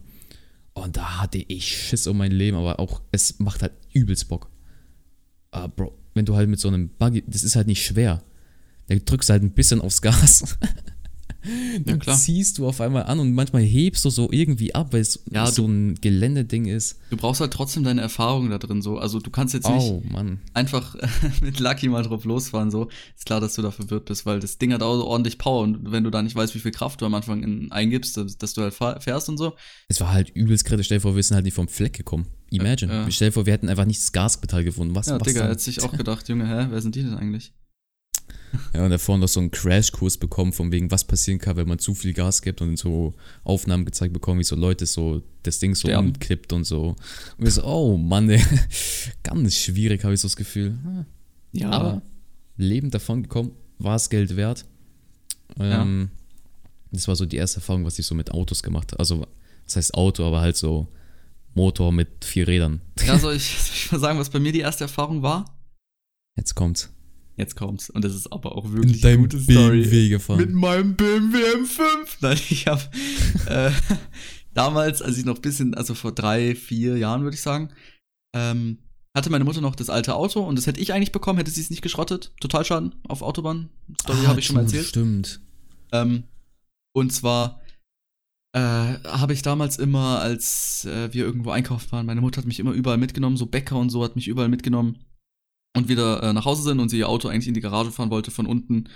Und 0.73 0.97
da 0.97 1.21
hatte 1.21 1.37
ich 1.37 1.67
Schiss 1.87 2.07
um 2.07 2.17
mein 2.17 2.31
Leben, 2.31 2.57
aber 2.57 2.79
auch, 2.79 3.01
es 3.11 3.39
macht 3.39 3.61
halt 3.61 3.73
übelst 3.93 4.27
Bock. 4.27 4.49
Aber 5.51 5.67
Bro, 5.69 5.97
wenn 6.13 6.25
du 6.25 6.35
halt 6.35 6.49
mit 6.49 6.59
so 6.59 6.67
einem 6.67 6.89
Buggy, 6.89 7.23
das 7.27 7.43
ist 7.43 7.55
halt 7.55 7.67
nicht 7.67 7.85
schwer. 7.85 8.23
Da 8.87 8.95
drückst 8.95 9.29
du 9.29 9.33
halt 9.33 9.43
ein 9.43 9.51
bisschen 9.51 9.81
aufs 9.81 10.01
Gas. 10.01 10.57
Dann 11.86 11.99
klar. 11.99 12.17
ziehst 12.17 12.58
du 12.58 12.67
auf 12.67 12.81
einmal 12.81 13.03
an 13.03 13.19
und 13.19 13.34
manchmal 13.34 13.62
hebst 13.62 14.03
du 14.05 14.10
so 14.10 14.29
irgendwie 14.31 14.73
ab, 14.73 14.93
weil 14.93 15.01
es 15.01 15.23
Ja, 15.31 15.45
so 15.47 15.65
ein 15.65 15.95
Geländeding 15.95 16.65
ist. 16.65 16.97
Du 17.10 17.17
brauchst 17.17 17.41
halt 17.41 17.51
trotzdem 17.51 17.84
deine 17.84 18.01
Erfahrung 18.01 18.49
da 18.49 18.58
drin 18.58 18.81
so. 18.81 18.97
Also 18.97 19.19
du 19.19 19.29
kannst 19.29 19.53
jetzt 19.53 19.67
nicht 19.67 19.75
Oh, 19.86 20.03
einfach 20.53 20.95
mit 21.41 21.60
Lucky 21.60 21.89
mal 21.89 22.03
drauf 22.03 22.25
losfahren 22.25 22.71
so. 22.71 22.89
Ist 23.15 23.25
klar, 23.25 23.41
dass 23.41 23.55
du 23.55 23.62
da 23.62 23.71
verwirrt 23.71 24.05
bist, 24.05 24.25
weil 24.25 24.39
das 24.39 24.58
Ding 24.58 24.73
hat 24.73 24.81
auch 24.81 24.97
so 24.97 25.05
ordentlich 25.05 25.38
Power 25.38 25.62
und 25.62 25.91
wenn 25.91 26.03
du 26.03 26.10
da 26.10 26.21
nicht 26.21 26.36
weißt, 26.36 26.55
wie 26.55 26.60
viel 26.60 26.71
Kraft 26.71 27.01
du 27.01 27.05
am 27.05 27.13
Anfang 27.13 27.43
in, 27.43 27.71
eingibst, 27.71 28.17
dass, 28.17 28.53
du 28.53 28.62
halt 28.62 29.03
fährst 29.03 29.29
und 29.29 29.38
so. 29.38 29.53
Es 29.88 29.99
war 29.99 30.12
halt 30.12 30.29
übelst 30.29 30.65
kritisch. 30.65 30.88
Stell 30.88 30.97
dir 30.97 31.01
vor, 31.01 31.15
wir 31.15 31.23
sind 31.23 31.36
halt 31.36 31.45
nicht 31.45 31.53
vom 31.53 31.67
Fleck 31.67 31.93
gekommen. 31.93 32.27
Imagine. 32.51 32.91
Ja, 32.91 33.01
ja. 33.01 33.12
Stell 33.12 33.29
dir 33.29 33.34
vor, 33.34 33.45
wir 33.45 33.53
hätten 33.53 33.69
einfach 33.69 33.86
nicht 33.86 34.01
das 34.01 34.12
Gaspedal 34.12 34.63
gefunden. 34.63 34.95
Was, 34.95 35.08
Ja, 35.08 35.19
was 35.19 35.27
Digga, 35.27 35.47
hätte 35.47 35.62
sich 35.62 35.84
auch 35.84 35.91
gedacht, 35.95 36.27
Junge, 36.29 36.47
hä, 36.47 36.67
wer 36.69 36.81
sind 36.81 36.95
die 36.95 37.03
denn 37.03 37.15
eigentlich? 37.15 37.53
Ja, 38.73 38.85
und 38.85 38.89
davor 38.91 39.17
noch 39.17 39.27
so 39.27 39.39
einen 39.41 39.51
Crashkurs 39.51 40.17
bekommen, 40.17 40.53
von 40.53 40.71
wegen, 40.71 40.89
was 40.89 41.03
passieren 41.03 41.39
kann, 41.39 41.57
wenn 41.57 41.67
man 41.67 41.77
zu 41.79 41.93
viel 41.93 42.13
Gas 42.13 42.41
gibt 42.41 42.61
und 42.61 42.77
so 42.77 43.13
Aufnahmen 43.43 43.83
gezeigt 43.85 44.13
bekommen, 44.13 44.39
wie 44.39 44.45
so 44.45 44.55
Leute 44.55 44.85
so 44.85 45.21
das 45.43 45.59
Ding 45.59 45.75
so 45.75 45.88
Sterben. 45.88 46.07
umkippt 46.07 46.53
und 46.53 46.63
so. 46.63 46.95
Und 47.38 47.43
wir 47.43 47.51
so, 47.51 47.63
oh 47.65 47.97
Mann, 47.97 48.29
ey, 48.29 48.41
ganz 49.23 49.55
schwierig, 49.57 50.03
habe 50.03 50.13
ich 50.13 50.21
so 50.21 50.27
das 50.27 50.35
Gefühl. 50.38 50.77
Ja, 51.51 51.69
Aber 51.69 52.01
lebend 52.57 52.93
davon 52.93 53.23
gekommen, 53.23 53.51
war 53.77 53.95
es 53.97 54.09
Geld 54.09 54.35
wert. 54.38 54.65
Ähm, 55.59 56.09
Das 56.91 57.07
war 57.09 57.15
so 57.17 57.25
die 57.25 57.35
erste 57.38 57.57
Erfahrung, 57.57 57.83
was 57.85 57.99
ich 57.99 58.05
so 58.05 58.15
mit 58.15 58.31
Autos 58.31 58.63
gemacht 58.63 58.91
habe. 58.93 58.99
Also, 58.99 59.27
das 59.65 59.75
heißt 59.75 59.93
Auto, 59.95 60.25
aber 60.25 60.39
halt 60.41 60.55
so 60.55 60.88
Motor 61.53 61.91
mit 61.91 62.23
vier 62.23 62.47
Rädern. 62.47 62.79
ja 63.05 63.19
soll, 63.19 63.35
ich, 63.38 63.49
soll 63.49 63.73
ich 63.75 63.91
mal 63.91 63.99
sagen, 63.99 64.17
was 64.19 64.29
bei 64.29 64.39
mir 64.39 64.51
die 64.53 64.59
erste 64.61 64.85
Erfahrung 64.85 65.21
war? 65.21 65.57
Jetzt 66.38 66.55
kommt's. 66.55 66.89
Jetzt 67.37 67.55
kommt's. 67.55 67.89
Und 67.89 68.05
das 68.05 68.15
ist 68.15 68.31
aber 68.31 68.55
auch 68.55 68.71
wirklich 68.71 69.03
eine 69.03 69.17
deinem 69.17 69.21
gute 69.23 69.39
Story. 69.41 69.81
BMW 69.81 70.09
gefahren. 70.09 70.37
Mit 70.37 70.53
meinem 70.53 70.95
BMW 70.95 71.37
M5. 71.37 71.81
Nein, 72.21 72.39
ich 72.49 72.67
habe 72.67 72.81
äh, 73.47 73.71
damals, 74.53 75.01
als 75.01 75.17
ich 75.17 75.25
noch 75.25 75.35
ein 75.35 75.41
bisschen, 75.41 75.73
also 75.73 75.95
vor 75.95 76.13
drei, 76.13 76.55
vier 76.55 76.97
Jahren 76.97 77.23
würde 77.23 77.35
ich 77.35 77.41
sagen, 77.41 77.69
ähm, 78.33 78.79
hatte 79.15 79.29
meine 79.29 79.43
Mutter 79.43 79.61
noch 79.61 79.75
das 79.75 79.89
alte 79.89 80.15
Auto 80.15 80.41
und 80.41 80.57
das 80.57 80.67
hätte 80.67 80.79
ich 80.79 80.93
eigentlich 80.93 81.11
bekommen, 81.11 81.37
hätte 81.37 81.51
sie 81.51 81.61
es 81.61 81.69
nicht 81.69 81.81
geschrottet. 81.81 82.33
Totalschaden 82.39 82.95
auf 83.07 83.21
Autobahn. 83.21 83.69
Story 84.01 84.19
Ah, 84.23 84.27
habe 84.27 84.39
ich 84.39 84.45
schon 84.45 84.55
mal 84.55 84.63
erzählt. 84.63 84.87
Stimmt. 84.87 85.41
Ähm, 85.91 86.23
und 86.93 87.11
zwar 87.11 87.61
äh, 88.53 88.59
habe 88.59 89.33
ich 89.33 89.41
damals 89.41 89.77
immer, 89.77 90.19
als 90.19 90.85
äh, 90.85 91.13
wir 91.13 91.25
irgendwo 91.25 91.51
einkaufen 91.51 91.91
waren, 91.91 92.05
meine 92.05 92.21
Mutter 92.21 92.37
hat 92.37 92.47
mich 92.47 92.59
immer 92.59 92.71
überall 92.71 92.97
mitgenommen, 92.97 93.35
so 93.35 93.45
Bäcker 93.45 93.77
und 93.77 93.89
so 93.89 94.03
hat 94.03 94.15
mich 94.15 94.27
überall 94.29 94.49
mitgenommen 94.49 94.99
und 95.75 95.89
wieder 95.89 96.23
äh, 96.23 96.33
nach 96.33 96.45
Hause 96.45 96.63
sind 96.63 96.79
und 96.79 96.89
sie 96.89 96.99
ihr 96.99 97.09
Auto 97.09 97.27
eigentlich 97.27 97.47
in 97.47 97.53
die 97.53 97.61
Garage 97.61 97.91
fahren 97.91 98.09
wollte 98.09 98.31
von 98.31 98.45
unten, 98.45 98.89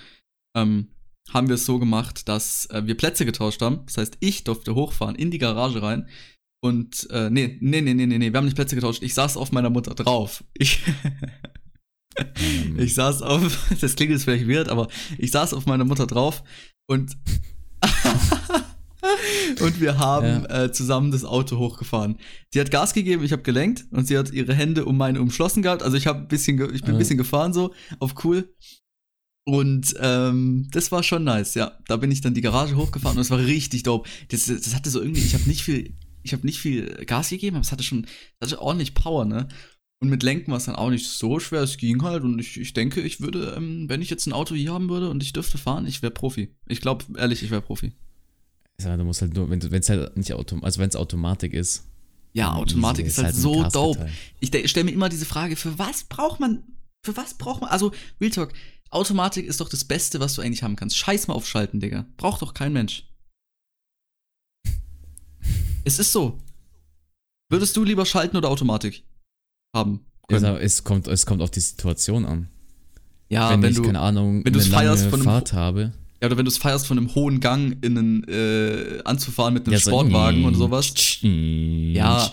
ähm, 0.56 0.88
haben 1.32 1.48
wir 1.48 1.56
es 1.56 1.66
so 1.66 1.80
gemacht, 1.80 2.28
dass 2.28 2.66
äh, 2.68 2.86
wir 2.86 2.96
Plätze 2.96 3.26
getauscht 3.26 3.62
haben. 3.62 3.82
Das 3.86 3.98
heißt, 3.98 4.18
ich 4.20 4.44
durfte 4.44 4.76
hochfahren 4.76 5.16
in 5.16 5.32
die 5.32 5.38
Garage 5.38 5.82
rein. 5.82 6.08
Und, 6.62 7.08
äh, 7.12 7.30
nee, 7.30 7.58
nee, 7.62 7.82
nee, 7.82 7.94
nee, 7.94 8.06
nee, 8.06 8.18
nee, 8.18 8.34
wir 8.34 8.38
haben 8.38 8.46
nicht 8.46 8.56
Plätze 8.56 8.76
getauscht. 8.76 9.04
Ich 9.04 9.14
saß 9.14 9.38
auf 9.38 9.52
meiner 9.52 9.70
Mutter 9.70 9.96
drauf. 9.96 10.44
Ich, 10.54 10.82
ich 12.78 12.94
saß 12.96 13.22
auf, 13.22 13.70
das 13.82 13.96
klingt 13.96 14.12
jetzt 14.12 14.24
vielleicht 14.24 14.48
weird, 14.48 14.70
aber 14.70 14.88
ich 15.18 15.32
saß 15.32 15.54
auf 15.54 15.66
meiner 15.66 15.86
Mutter 15.86 16.08
drauf 16.08 16.44
und 16.88 17.18
und 19.62 19.80
wir 19.80 19.98
haben 19.98 20.46
äh, 20.46 20.72
zusammen 20.72 21.12
das 21.12 21.24
Auto 21.26 21.58
hochgefahren. 21.58 22.18
Sie 22.54 22.60
hat 22.60 22.72
Gas 22.72 22.94
gegeben, 22.94 23.24
ich 23.24 23.32
habe 23.32 23.42
gelenkt 23.44 23.86
und 23.92 24.06
sie 24.08 24.18
hat 24.18 24.32
ihre 24.32 24.54
Hände 24.54 24.86
um 24.86 24.98
meine 24.98 25.22
umschlossen 25.22 25.62
gehabt. 25.64 25.84
Also 25.84 25.98
ich 25.98 26.08
habe 26.08 26.26
bisschen, 26.28 26.56
ich 26.74 26.82
bin 26.82 26.90
ein 26.92 26.94
Ja. 26.96 26.98
bisschen 27.00 27.18
gefahren 27.18 27.54
so 27.54 27.74
auf 28.00 28.24
cool. 28.24 28.54
Und 29.46 29.96
ähm, 30.00 30.68
das 30.72 30.92
war 30.92 31.02
schon 31.02 31.24
nice, 31.24 31.56
ja. 31.56 31.78
Da 31.88 31.98
bin 31.98 32.12
ich 32.12 32.22
dann 32.22 32.34
die 32.34 32.42
Garage 32.42 32.76
hochgefahren 32.76 33.18
und 33.18 33.22
es 33.22 33.32
war 33.32 33.40
richtig 33.40 33.84
dope. 33.84 34.08
Das, 34.30 34.46
das 34.46 34.76
hatte 34.76 34.90
so 34.90 35.02
irgendwie, 35.02 35.22
ich 35.22 35.34
habe 35.34 35.46
nicht 35.46 35.64
viel, 35.64 35.96
ich 36.24 36.34
habe 36.34 36.46
nicht 36.46 36.60
viel 36.60 36.86
Gas 37.06 37.30
gegeben, 37.30 37.56
aber 37.56 37.64
es 37.64 37.72
hatte 37.72 37.84
schon, 37.84 38.06
es 38.40 38.52
hatte 38.52 38.62
ordentlich 38.62 38.94
Power, 38.94 39.26
ne? 39.26 39.48
Und 40.02 40.10
mit 40.10 40.24
Lenken 40.24 40.52
war 40.52 40.58
es 40.58 40.66
dann 40.66 40.76
auch 40.76 40.90
nicht 40.92 41.08
so 41.08 41.40
schwer, 41.40 41.62
es 41.62 41.78
ging 41.78 42.02
halt. 42.04 42.24
Und 42.24 42.40
ich, 42.40 42.58
ich 42.58 42.74
denke, 42.74 43.02
ich 43.02 43.20
würde, 43.22 43.54
ähm, 43.58 43.90
wenn 43.90 44.02
ich 44.02 44.10
jetzt 44.10 44.28
ein 44.28 44.34
Auto 44.34 44.56
hier 44.56 44.72
haben 44.72 44.88
würde 44.90 45.10
und 45.10 45.24
ich 45.24 45.34
dürfte 45.34 45.58
fahren, 45.58 45.86
ich 45.88 46.02
wäre 46.02 46.12
Profi. 46.14 46.56
Ich 46.68 46.80
glaube, 46.80 47.06
ehrlich, 47.18 47.44
ich 47.44 47.50
wäre 47.52 47.62
Profi. 47.62 47.94
Ja, 48.82 48.96
du 48.98 49.04
musst 49.04 49.22
halt 49.22 49.34
nur, 49.34 49.50
wenn 49.50 49.60
es 49.60 49.90
halt 49.90 50.16
nicht 50.16 50.34
Autom 50.34 50.64
also 50.64 50.80
wenn 50.80 50.90
es 50.90 50.96
Automatik 50.96 51.54
ist. 51.54 51.86
Ja, 52.34 52.54
Automatik 52.54 53.06
easy, 53.06 53.22
ist 53.22 53.24
halt 53.24 53.36
ein 53.36 53.42
so 53.42 53.64
dope. 53.70 54.10
Ich 54.40 54.50
stelle 54.70 54.86
mir 54.86 54.92
immer 54.92 55.10
diese 55.10 55.26
Frage, 55.26 55.56
für 55.56 55.80
was 55.80 56.04
braucht 56.04 56.40
man, 56.40 56.64
für 57.04 57.18
was 57.18 57.34
braucht 57.34 57.62
man, 57.62 57.70
also, 57.70 57.92
Real 58.22 58.32
Talk, 58.32 58.54
Automatik 58.92 59.46
ist 59.46 59.62
doch 59.62 59.70
das 59.70 59.84
Beste, 59.84 60.20
was 60.20 60.36
du 60.36 60.42
eigentlich 60.42 60.64
haben 60.64 60.76
kannst. 60.76 60.98
Scheiß 60.98 61.28
mal 61.28 61.34
auf 61.34 61.48
Schalten, 61.48 61.80
Digga. 61.80 62.06
Braucht 62.18 62.42
doch 62.42 62.54
kein 62.54 62.74
Mensch. 62.74 63.08
es 65.84 66.00
ist 66.00 66.12
so. 66.12 66.40
Würdest 67.50 67.76
du 67.76 67.84
lieber 67.84 68.06
Schalten 68.06 68.38
oder 68.38 68.50
Automatik 68.50 69.04
haben? 69.76 70.06
Es, 70.28 70.42
können? 70.42 70.58
es, 70.58 70.84
kommt, 70.84 71.08
es 71.08 71.26
kommt 71.26 71.42
auf 71.42 71.52
die 71.52 71.60
Situation 71.60 72.26
an. 72.26 72.48
Ja, 73.30 73.52
wenn, 73.52 73.62
wenn 73.62 73.72
ich, 73.72 73.78
du, 73.78 73.84
keine 73.84 74.00
Ahnung, 74.00 74.44
wenn 74.46 74.54
eine 74.54 74.64
feierst 74.64 75.04
lange 75.04 75.10
von 75.10 75.20
einem 75.20 75.26
Fahrt 75.26 75.54
habe. 75.54 75.94
Ja, 76.22 76.28
oder 76.28 76.38
wenn 76.38 76.46
du 76.46 76.50
es 76.52 76.58
feierst, 76.58 76.86
von 76.88 76.98
einem 76.98 77.14
hohen 77.16 77.40
Gang 77.40 77.84
in 77.84 77.98
einen, 77.98 78.24
äh, 78.26 79.02
anzufahren 79.06 79.54
mit 79.54 79.66
einem 79.66 79.74
ja, 79.74 79.80
so, 79.80 79.92
Sportwagen 79.92 80.44
oder 80.46 80.58
sowas. 80.58 80.94
Ja. 81.22 82.32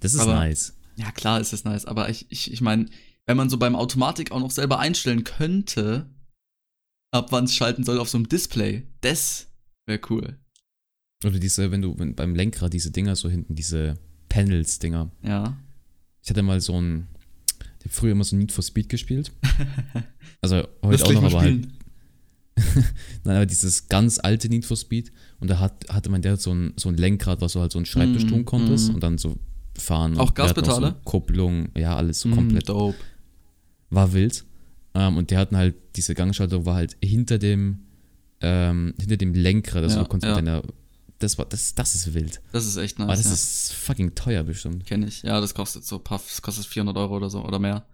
Das 0.00 0.14
ist 0.14 0.20
Aber- 0.20 0.34
nice. 0.34 0.74
Ja, 0.96 1.12
klar 1.12 1.40
ist 1.40 1.52
das 1.52 1.62
nice, 1.64 1.84
aber 1.84 2.08
ich, 2.08 2.26
ich, 2.28 2.52
ich 2.52 2.60
meine, 2.60 2.86
wenn 3.26 3.36
man 3.36 3.48
so 3.48 3.56
beim 3.56 3.76
Automatik 3.76 4.32
auch 4.32 4.40
noch 4.40 4.50
selber 4.50 4.80
einstellen 4.80 5.22
könnte, 5.22 6.10
ab 7.12 7.30
wann 7.30 7.44
es 7.44 7.54
schalten 7.54 7.84
soll 7.84 8.00
auf 8.00 8.08
so 8.08 8.18
einem 8.18 8.28
Display, 8.28 8.82
das 9.00 9.46
wäre 9.86 10.00
cool. 10.10 10.36
Oder 11.24 11.38
diese, 11.38 11.70
wenn 11.70 11.82
du 11.82 11.96
wenn 11.98 12.14
beim 12.16 12.34
Lenkrad 12.34 12.72
diese 12.72 12.90
Dinger 12.90 13.14
so 13.14 13.30
hinten, 13.30 13.54
diese 13.54 13.96
Panels-Dinger. 14.28 15.10
Ja. 15.22 15.56
Ich 16.22 16.30
hatte 16.30 16.42
mal 16.42 16.60
so 16.60 16.80
ein, 16.80 17.06
ich 17.78 17.86
habe 17.86 17.94
früher 17.94 18.12
immer 18.12 18.24
so 18.24 18.34
Need 18.36 18.52
for 18.52 18.64
Speed 18.64 18.88
gespielt. 18.88 19.32
Also 20.40 20.68
heute 20.84 21.04
auch 21.04 21.12
noch, 21.14 21.22
aber 21.24 21.40
halt. 21.40 21.66
nein, 23.24 23.36
aber 23.36 23.46
dieses 23.46 23.88
ganz 23.88 24.18
alte 24.18 24.48
Need 24.48 24.64
for 24.64 24.76
Speed. 24.76 25.12
Und 25.40 25.48
da 25.50 25.58
hat, 25.58 25.86
hatte 25.88 26.10
man 26.10 26.22
der 26.22 26.36
so 26.36 26.52
ein, 26.52 26.72
so 26.76 26.88
ein 26.88 26.96
Lenkrad, 26.96 27.40
was 27.40 27.52
du 27.52 27.60
halt 27.60 27.72
so 27.72 27.78
einen 27.78 27.86
Schreibtisch 27.86 28.24
Mm, 28.24 28.28
tun 28.28 28.44
konntest 28.44 28.90
mm. 28.90 28.94
und 28.94 29.02
dann 29.02 29.18
so 29.18 29.36
fahren. 29.78 30.18
Auch 30.18 30.34
Gaspedale? 30.34 30.88
So 30.88 30.94
Kupplung, 31.04 31.68
ja, 31.76 31.96
alles 31.96 32.20
so 32.20 32.28
Mm, 32.28 32.34
komplett. 32.34 32.68
dope. 32.68 32.96
War 33.90 34.12
wild. 34.12 34.44
Ähm, 34.94 35.16
und 35.16 35.30
die 35.30 35.36
hatten 35.36 35.56
halt, 35.56 35.74
diese 35.96 36.14
Gangschaltung 36.14 36.66
war 36.66 36.74
halt 36.74 36.96
hinter 37.02 37.38
dem, 37.38 37.80
ähm, 38.40 38.94
hinter 38.98 39.16
dem 39.16 39.34
Lenkrad. 39.34 39.82
Also 39.82 39.96
Ja, 39.98 40.02
du 40.02 40.08
konntest 40.08 40.30
ja. 40.30 40.36
mit 40.36 40.46
deiner, 40.46 40.62
das 41.18 41.38
war, 41.38 41.46
das, 41.46 41.74
das 41.74 41.94
ist 41.94 42.14
wild. 42.14 42.40
Das 42.52 42.66
ist 42.66 42.76
echt 42.76 42.98
nice. 42.98 43.06
Aber 43.08 43.16
das 43.16 43.26
ja. 43.26 43.32
ist 43.32 43.72
fucking 43.72 44.14
teuer 44.14 44.42
bestimmt. 44.44 44.86
Kenn 44.86 45.02
ich. 45.02 45.22
Ja, 45.22 45.40
das 45.40 45.54
kostet 45.54 45.84
so, 45.84 45.98
paff, 45.98 46.24
das 46.28 46.42
kostet 46.42 46.66
400 46.66 46.96
Euro 46.96 47.16
oder 47.16 47.30
so 47.30 47.44
oder 47.44 47.58
mehr. 47.58 47.84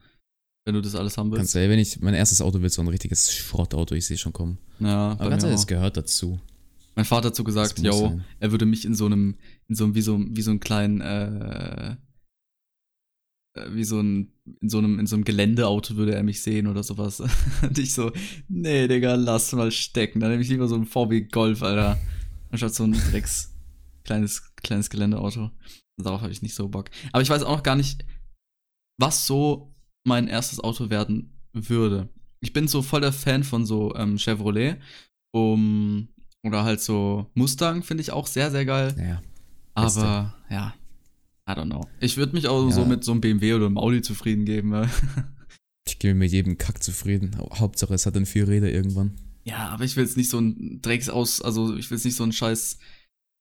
Wenn 0.64 0.74
du 0.74 0.81
das 0.81 0.94
alles 0.94 1.18
haben 1.18 1.31
willst. 1.31 1.40
Ganz 1.40 1.55
ehrlich, 1.55 1.70
wenn 1.70 1.79
ich, 1.79 2.00
mein 2.00 2.14
erstes 2.14 2.40
Auto 2.40 2.62
wird 2.62 2.72
so 2.72 2.81
ein 2.81 2.88
richtiges 2.88 3.35
Schrottauto, 3.35 3.94
ich 3.94 4.07
sehe 4.07 4.16
schon 4.16 4.33
kommen. 4.33 4.59
ja, 4.81 5.12
Aber 5.12 5.29
ganz 5.29 5.42
ehrlich, 5.42 5.61
es 5.61 5.66
gehört 5.66 5.96
dazu. 5.96 6.40
Mein 6.94 7.05
Vater 7.05 7.29
hat 7.29 7.37
so 7.37 7.44
gesagt, 7.44 7.79
yo, 7.81 7.92
sein. 7.92 8.24
er 8.40 8.50
würde 8.50 8.66
mich 8.66 8.85
in 8.85 8.94
so 8.94 9.07
einem, 9.07 9.37
in 9.68 9.74
so 9.74 9.85
einem, 9.85 9.94
wie 9.94 10.00
so, 10.00 10.18
wie 10.18 10.42
so 10.42 10.50
einen 10.50 10.61
kleinen, 10.61 11.00
äh, 11.00 11.96
äh, 13.57 13.74
wie 13.74 13.85
so 13.85 14.00
ein, 14.00 14.33
in 14.61 14.68
so 14.68 14.79
einem, 14.79 14.98
in 14.98 15.07
so 15.07 15.16
einem 15.16 15.24
Geländeauto 15.24 15.96
würde 15.96 16.14
er 16.14 16.22
mich 16.22 16.40
sehen 16.42 16.66
oder 16.66 16.83
sowas. 16.83 17.20
Und 17.62 17.79
ich 17.79 17.92
so, 17.92 18.12
nee, 18.48 18.88
Digga, 18.88 19.16
lass 19.16 19.53
mal 19.53 19.70
stecken. 19.70 20.20
Dann 20.20 20.31
nehme 20.31 20.42
ich 20.42 20.48
lieber 20.48 20.68
so 20.68 20.77
ein 20.77 20.87
VW 20.87 21.22
Golf, 21.22 21.62
Alter. 21.62 22.00
Anstatt 22.50 22.74
so 22.74 22.85
ein 22.85 22.92
Drecks, 23.11 23.53
kleines, 24.05 24.55
kleines 24.62 24.88
Geländeauto. 24.88 25.50
Darauf 25.96 26.22
habe 26.22 26.33
ich 26.33 26.42
nicht 26.42 26.55
so 26.55 26.68
Bock. 26.68 26.90
Aber 27.12 27.22
ich 27.22 27.31
weiß 27.31 27.42
auch 27.42 27.57
noch 27.57 27.62
gar 27.62 27.77
nicht, 27.77 28.05
was 28.98 29.27
so 29.27 29.73
mein 30.04 30.28
erstes 30.28 30.60
Auto 30.60 30.90
werden 30.90 31.32
würde. 31.52 32.08
Ich 32.40 32.52
bin 32.52 32.68
so 32.68 32.82
voll 32.82 33.00
der 33.00 33.12
Fan 33.12 33.42
von 33.44 33.64
so 33.66 33.94
ähm, 33.96 34.18
Chevrolet. 34.18 34.76
Um, 35.32 36.08
oder 36.44 36.62
halt 36.64 36.80
so 36.80 37.26
Mustang 37.34 37.82
finde 37.82 38.02
ich 38.02 38.12
auch 38.12 38.26
sehr, 38.26 38.50
sehr 38.50 38.64
geil. 38.64 38.92
Beste. 39.74 40.00
Aber 40.02 40.34
ja, 40.50 40.74
I 41.48 41.52
don't 41.52 41.66
know. 41.66 41.86
Ich 42.00 42.16
würde 42.16 42.34
mich 42.34 42.46
auch 42.46 42.70
so 42.70 42.82
Ja. 42.82 42.86
mit 42.86 43.02
so 43.02 43.12
einem 43.12 43.20
BMW 43.20 43.54
oder 43.54 43.66
einem 43.66 43.78
Audi 43.78 44.02
zufrieden 44.02 44.44
geben. 44.44 44.70
weil- 44.72 44.88
Ich 45.86 45.98
gebe 45.98 46.14
mit 46.14 46.30
jedem 46.32 46.56
Kack 46.56 46.82
zufrieden. 46.82 47.36
Hau- 47.38 47.58
Hauptsache, 47.58 47.92
es 47.94 48.06
hat 48.06 48.16
dann 48.16 48.24
vier 48.26 48.48
Räder 48.48 48.70
irgendwann. 48.70 49.16
Ja, 49.44 49.68
aber 49.68 49.84
ich 49.84 49.96
will 49.96 50.04
jetzt 50.04 50.16
nicht 50.16 50.30
so 50.30 50.38
ein 50.38 50.80
Drecks 50.80 51.08
aus, 51.10 51.42
also 51.42 51.76
ich 51.76 51.90
will 51.90 51.98
jetzt 51.98 52.04
nicht 52.06 52.16
so 52.16 52.24
ein 52.24 52.32
scheiß 52.32 52.78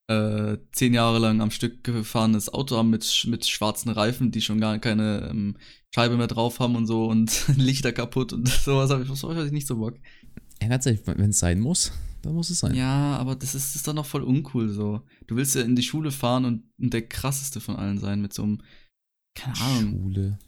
äh, 0.08 0.58
zehn 0.72 0.94
Jahre 0.94 1.20
lang 1.20 1.42
am 1.42 1.52
Stück 1.52 1.84
gefahrenes 1.84 2.54
Auto 2.54 2.78
haben 2.78 2.90
mit, 2.90 3.26
mit 3.28 3.46
schwarzen 3.46 3.90
Reifen, 3.90 4.32
die 4.32 4.42
schon 4.42 4.60
gar 4.60 4.78
keine 4.80 5.30
ähm, 5.30 5.58
Scheibe 5.94 6.18
mehr 6.18 6.28
drauf 6.28 6.60
haben 6.60 6.76
und 6.76 6.88
so 6.88 7.06
und 7.06 7.48
Lichter 7.58 7.94
kaputt 7.94 8.34
und 8.34 8.48
sowas 8.50 8.90
habe 8.90 9.04
ich, 9.04 9.10
sowas 9.10 9.38
hab 9.38 9.46
ich 9.46 9.52
nicht 9.52 9.68
so 9.68 9.78
Bock. 9.78 9.96
Ja, 10.62 10.68
ganz 10.68 10.86
ehrlich, 10.86 11.02
wenn 11.06 11.30
es 11.30 11.40
sein 11.40 11.60
muss, 11.60 11.92
dann 12.22 12.34
muss 12.34 12.50
es 12.50 12.60
sein. 12.60 12.76
Ja, 12.76 13.18
aber 13.18 13.36
das 13.36 13.56
ist, 13.56 13.70
das 13.70 13.76
ist 13.78 13.88
doch 13.88 13.94
noch 13.94 14.06
voll 14.06 14.24
uncool 14.24 14.70
so. 14.70 15.02
Du 15.28 15.36
willst 15.36 15.56
ja 15.56 15.62
in 15.62 15.76
die 15.76 15.84
Schule 15.84 16.12
fahren 16.12 16.46
und 16.46 16.64
der 16.78 17.08
krasseste 17.08 17.60
von 17.60 17.76
allen 17.76 17.98
sein 17.98 18.22
mit 18.22 18.34
so 18.34 18.44
einem, 18.44 18.62
keine 19.36 19.60
Ahnung. 19.60 19.92
Schule. 19.92 20.40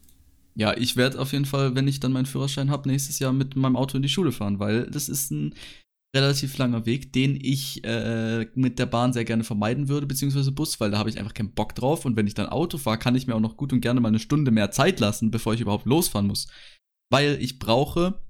Ja, 0.58 0.76
ich 0.78 0.96
werde 0.96 1.20
auf 1.20 1.34
jeden 1.34 1.46
Fall, 1.46 1.76
wenn 1.76 1.88
ich 1.88 2.00
dann 2.00 2.14
meinen 2.14 2.26
Führerschein 2.26 2.72
habe, 2.72 2.88
nächstes 2.88 3.20
Jahr 3.20 3.34
mit 3.34 3.58
meinem 3.58 3.76
Auto 3.76 3.98
in 3.98 4.04
die 4.04 4.10
Schule 4.10 4.32
fahren, 4.32 4.60
weil 4.60 4.90
das 4.90 5.10
ist 5.10 5.32
ein 5.32 5.54
relativ 6.16 6.58
langer 6.58 6.86
Weg, 6.86 7.12
den 7.14 7.36
ich 7.40 7.84
äh, 7.84 8.48
mit 8.56 8.80
der 8.80 8.86
Bahn 8.86 9.14
sehr 9.14 9.26
gerne 9.26 9.44
vermeiden 9.44 9.88
würde, 9.90 10.08
beziehungsweise 10.08 10.52
Bus, 10.52 10.80
weil 10.80 10.90
da 10.92 10.98
habe 10.98 11.10
ich 11.10 11.20
einfach 11.20 11.34
keinen 11.34 11.54
Bock 11.54 11.76
drauf. 11.76 12.06
Und 12.06 12.16
wenn 12.16 12.26
ich 12.28 12.34
dann 12.34 12.48
Auto 12.48 12.78
fahre, 12.78 12.98
kann 12.98 13.16
ich 13.16 13.28
mir 13.28 13.36
auch 13.36 13.40
noch 13.42 13.58
gut 13.58 13.74
und 13.74 13.82
gerne 13.82 14.00
mal 14.00 14.08
eine 14.08 14.20
Stunde 14.20 14.52
mehr 14.52 14.72
Zeit 14.72 15.00
lassen, 15.00 15.30
bevor 15.30 15.54
ich 15.54 15.62
überhaupt 15.62 15.86
losfahren 15.86 16.28
muss. 16.28 16.48
Weil 17.12 17.38
ich 17.42 17.60
brauche 17.60 18.22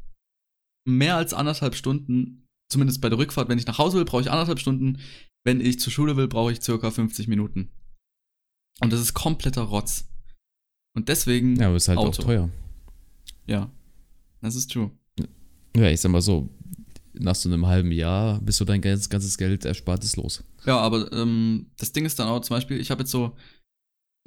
mehr 0.87 1.15
als 1.15 1.33
anderthalb 1.33 1.75
Stunden, 1.75 2.47
zumindest 2.71 3.01
bei 3.01 3.09
der 3.09 3.17
Rückfahrt, 3.17 3.49
wenn 3.49 3.59
ich 3.59 3.67
nach 3.67 3.77
Hause 3.77 3.97
will, 3.97 4.05
brauche 4.05 4.21
ich 4.21 4.31
anderthalb 4.31 4.59
Stunden. 4.59 4.99
Wenn 5.45 5.61
ich 5.61 5.79
zur 5.79 5.93
Schule 5.93 6.17
will, 6.17 6.27
brauche 6.27 6.51
ich 6.51 6.61
circa 6.61 6.89
50 6.91 7.27
Minuten. 7.27 7.69
Und 8.81 8.91
das 8.91 8.99
ist 8.99 9.13
kompletter 9.13 9.61
Rotz. 9.61 10.09
Und 10.97 11.07
deswegen 11.09 11.55
Ja, 11.57 11.67
aber 11.67 11.75
ist 11.75 11.87
halt 11.87 11.99
Auto. 11.99 12.09
auch 12.21 12.25
teuer. 12.25 12.49
ja, 13.47 13.71
das 14.41 14.55
ist 14.55 14.71
true. 14.71 14.91
Ja, 15.75 15.89
ich 15.89 15.99
sag 16.01 16.09
mal 16.11 16.21
so, 16.21 16.49
nach 17.19 17.35
so 17.35 17.49
einem 17.49 17.67
halben 17.67 17.91
Jahr 17.91 18.39
bist 18.41 18.59
du 18.59 18.65
dein 18.65 18.81
ganzes, 18.81 19.09
ganzes 19.09 19.37
Geld 19.37 19.65
erspartes 19.65 20.15
los. 20.15 20.43
Ja, 20.65 20.77
aber 20.77 21.11
ähm, 21.13 21.67
das 21.77 21.91
Ding 21.91 22.05
ist 22.05 22.19
dann 22.19 22.27
auch 22.27 22.41
zum 22.41 22.55
Beispiel, 22.55 22.79
ich 22.79 22.91
habe 22.91 23.01
jetzt 23.01 23.11
so 23.11 23.35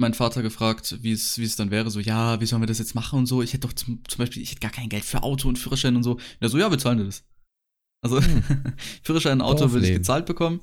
meinen 0.01 0.15
Vater 0.15 0.43
gefragt, 0.43 0.99
wie 1.03 1.13
es 1.13 1.39
wie 1.39 1.45
es 1.45 1.57
dann 1.57 1.71
wäre, 1.71 1.91
so, 1.91 2.01
ja, 2.01 2.41
wie 2.41 2.47
sollen 2.47 2.63
wir 2.63 2.67
das 2.67 2.79
jetzt 2.79 2.95
machen 2.95 3.19
und 3.21 3.27
so. 3.27 3.43
Ich 3.43 3.53
hätte 3.53 3.67
doch 3.67 3.73
zum, 3.73 4.03
zum 4.07 4.19
Beispiel, 4.19 4.43
ich 4.43 4.53
hätte 4.53 4.61
gar 4.61 4.71
kein 4.71 4.89
Geld 4.89 5.05
für 5.05 5.23
Auto 5.23 5.49
und 5.49 5.59
Führerschein 5.59 5.97
und 5.97 6.05
so. 6.05 6.13
Und 6.13 6.23
er 6.41 6.49
so, 6.49 6.59
ja, 6.59 6.71
wir 6.71 6.79
zahlen 6.79 6.99
dir 6.99 7.05
das. 7.05 7.25
Also, 8.01 8.21
Führerschein 9.03 9.41
und 9.41 9.47
Auto 9.47 9.73
würde 9.73 9.89
ich 9.89 9.95
gezahlt 9.95 10.27
bekommen. 10.27 10.61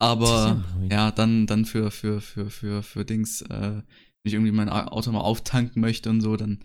Aber 0.00 0.64
Ja, 0.90 1.10
dann, 1.10 1.46
dann 1.46 1.64
für, 1.64 1.90
für, 1.90 2.20
für, 2.20 2.50
für, 2.50 2.82
für 2.82 3.04
Dings, 3.04 3.42
äh, 3.42 3.48
wenn 3.50 3.82
ich 4.24 4.34
irgendwie 4.34 4.52
mein 4.52 4.68
Auto 4.68 5.12
mal 5.12 5.20
auftanken 5.20 5.80
möchte 5.80 6.10
und 6.10 6.20
so, 6.20 6.36
dann 6.36 6.60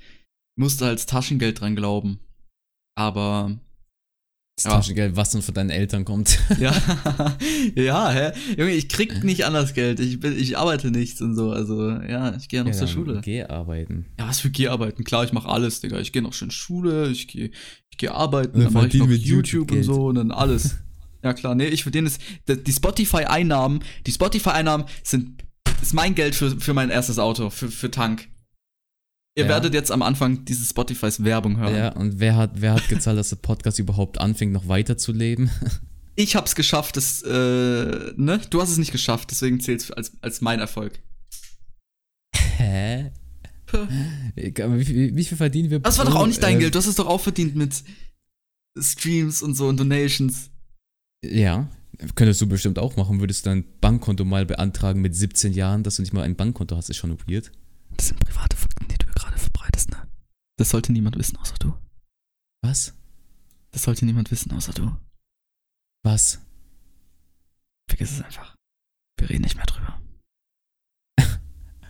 musste 0.57 0.85
das 0.85 1.05
Taschengeld 1.05 1.59
dran 1.59 1.75
glauben. 1.75 2.19
Aber 2.97 3.59
Das 4.59 4.65
Ja. 4.65 4.77
Taschengeld, 4.77 5.15
was 5.15 5.29
dann 5.29 5.41
von 5.41 5.53
deinen 5.53 5.69
Eltern 5.69 6.03
kommt. 6.03 6.37
Ja, 6.59 6.75
ja, 7.75 8.11
hä? 8.11 8.31
Junge, 8.57 8.71
ich 8.71 8.89
krieg 8.89 9.23
nicht 9.23 9.45
anders 9.45 9.73
Geld. 9.73 10.01
Ich, 10.01 10.19
bin, 10.19 10.37
ich 10.37 10.57
arbeite 10.57 10.91
nichts 10.91 11.21
und 11.21 11.35
so. 11.35 11.51
Also, 11.51 11.89
ja, 11.89 12.35
ich 12.35 12.49
gehe 12.49 12.59
ja 12.59 12.63
noch 12.65 12.71
zur 12.71 12.81
dann 12.81 12.89
Schule. 12.89 13.21
Geh 13.23 13.43
arbeiten. 13.43 14.07
Ja, 14.19 14.27
was 14.27 14.41
für 14.41 14.49
Geh-Arbeiten? 14.49 15.05
Klar, 15.05 15.23
ich 15.23 15.31
mache 15.31 15.47
alles, 15.47 15.79
Digga. 15.79 15.99
Ich 15.99 16.11
gehe 16.11 16.21
noch 16.21 16.33
schön 16.33 16.51
Schule, 16.51 17.07
ich 17.07 17.29
gehe 17.29 17.51
ich 17.89 17.97
geh 17.97 18.09
arbeiten, 18.09 18.57
Und 18.57 18.65
dann 18.65 18.73
mache 18.73 18.87
ich 18.87 18.95
noch 18.95 19.07
YouTube, 19.07 19.71
YouTube 19.71 19.71
und 19.71 19.83
so 19.83 20.07
und 20.07 20.15
dann 20.15 20.31
alles. 20.31 20.75
ja, 21.23 21.33
klar, 21.33 21.55
nee, 21.55 21.67
ich 21.67 21.83
verdiene 21.83 22.07
es. 22.07 22.17
Die 22.49 22.61
die 22.61 22.73
Spotify-Einnahmen, 22.73 23.79
die 24.05 24.11
Spotify-Einnahmen 24.11 24.85
sind 25.03 25.43
ist 25.81 25.93
mein 25.93 26.15
Geld 26.15 26.35
für, 26.35 26.59
für 26.59 26.73
mein 26.73 26.89
erstes 26.89 27.17
Auto, 27.19 27.49
für, 27.49 27.69
für 27.69 27.89
Tank. 27.89 28.27
Ihr 29.39 29.45
Ja. 29.45 29.49
werdet 29.49 29.73
jetzt 29.73 29.91
am 29.91 30.01
Anfang 30.01 30.43
dieses 30.45 30.69
Spotifys 30.69 31.23
Werbung 31.23 31.57
hören. 31.57 31.75
Ja, 31.75 31.89
und 31.93 32.19
wer 32.19 32.35
hat, 32.35 32.51
wer 32.55 32.73
hat 32.73 32.87
gezahlt, 32.89 33.17
dass 33.17 33.29
der 33.29 33.37
Podcast 33.37 33.79
überhaupt 33.79 34.19
anfängt, 34.19 34.51
noch 34.53 34.67
weiterzuleben? 34.67 35.49
Ich 36.15 36.35
hab's 36.35 36.53
geschafft, 36.53 36.97
das, 36.97 37.21
äh, 37.21 37.29
ne? 38.17 38.41
Du 38.49 38.61
hast 38.61 38.69
es 38.71 38.77
nicht 38.77 38.91
geschafft, 38.91 39.31
deswegen 39.31 39.61
zählt's 39.61 39.89
als, 39.89 40.11
als 40.21 40.41
mein 40.41 40.59
Erfolg. 40.59 40.99
Hä? 42.57 43.11
Wie, 44.35 44.83
viel- 44.85 45.15
wie 45.15 45.23
viel 45.23 45.37
verdienen 45.37 45.69
wir 45.69 45.79
Das 45.79 45.97
war 45.97 46.03
doch 46.03 46.15
auch 46.15 46.27
nicht 46.27 46.43
dein 46.43 46.57
äh, 46.57 46.59
Geld, 46.59 46.75
du 46.75 46.79
hast 46.79 46.87
es 46.87 46.95
doch 46.95 47.07
auch 47.07 47.21
verdient 47.21 47.55
mit 47.55 47.83
Streams 48.77 49.41
und 49.41 49.55
so 49.55 49.67
und 49.69 49.79
Donations. 49.79 50.49
Ja, 51.23 51.69
könntest 52.15 52.41
du 52.41 52.47
bestimmt 52.47 52.79
auch 52.79 52.97
machen. 52.97 53.21
Würdest 53.21 53.45
du 53.45 53.51
dein 53.51 53.63
Bankkonto 53.79 54.25
mal 54.25 54.45
beantragen 54.45 54.99
mit 55.01 55.15
17 55.15 55.53
Jahren, 55.53 55.83
dass 55.83 55.95
du 55.97 56.01
nicht 56.01 56.11
mal 56.11 56.23
ein 56.23 56.35
Bankkonto 56.35 56.75
hast, 56.75 56.89
ist 56.89 56.97
schon 56.97 57.17
weird. 57.27 57.49
Das 57.95 58.07
sind 58.07 58.19
private 58.19 58.57
Fakten, 58.57 58.87
die 58.89 58.97
du 58.97 59.05
gerade 59.13 59.37
verbreitest, 59.37 59.89
ne? 59.91 59.97
Das 60.59 60.71
sollte 60.71 60.91
niemand 60.91 61.17
wissen, 61.17 61.37
außer 61.37 61.55
du. 61.57 61.73
Was? 62.61 62.93
Das 63.71 63.83
sollte 63.83 64.05
niemand 64.05 64.29
wissen, 64.29 64.51
außer 64.51 64.73
du. 64.73 64.93
Was? 66.03 66.41
Vergiss 67.89 68.11
es 68.11 68.21
einfach. 68.21 68.57
Wir 69.17 69.29
reden 69.29 69.43
nicht 69.43 69.55
mehr 69.55 69.65
drüber. 69.65 70.01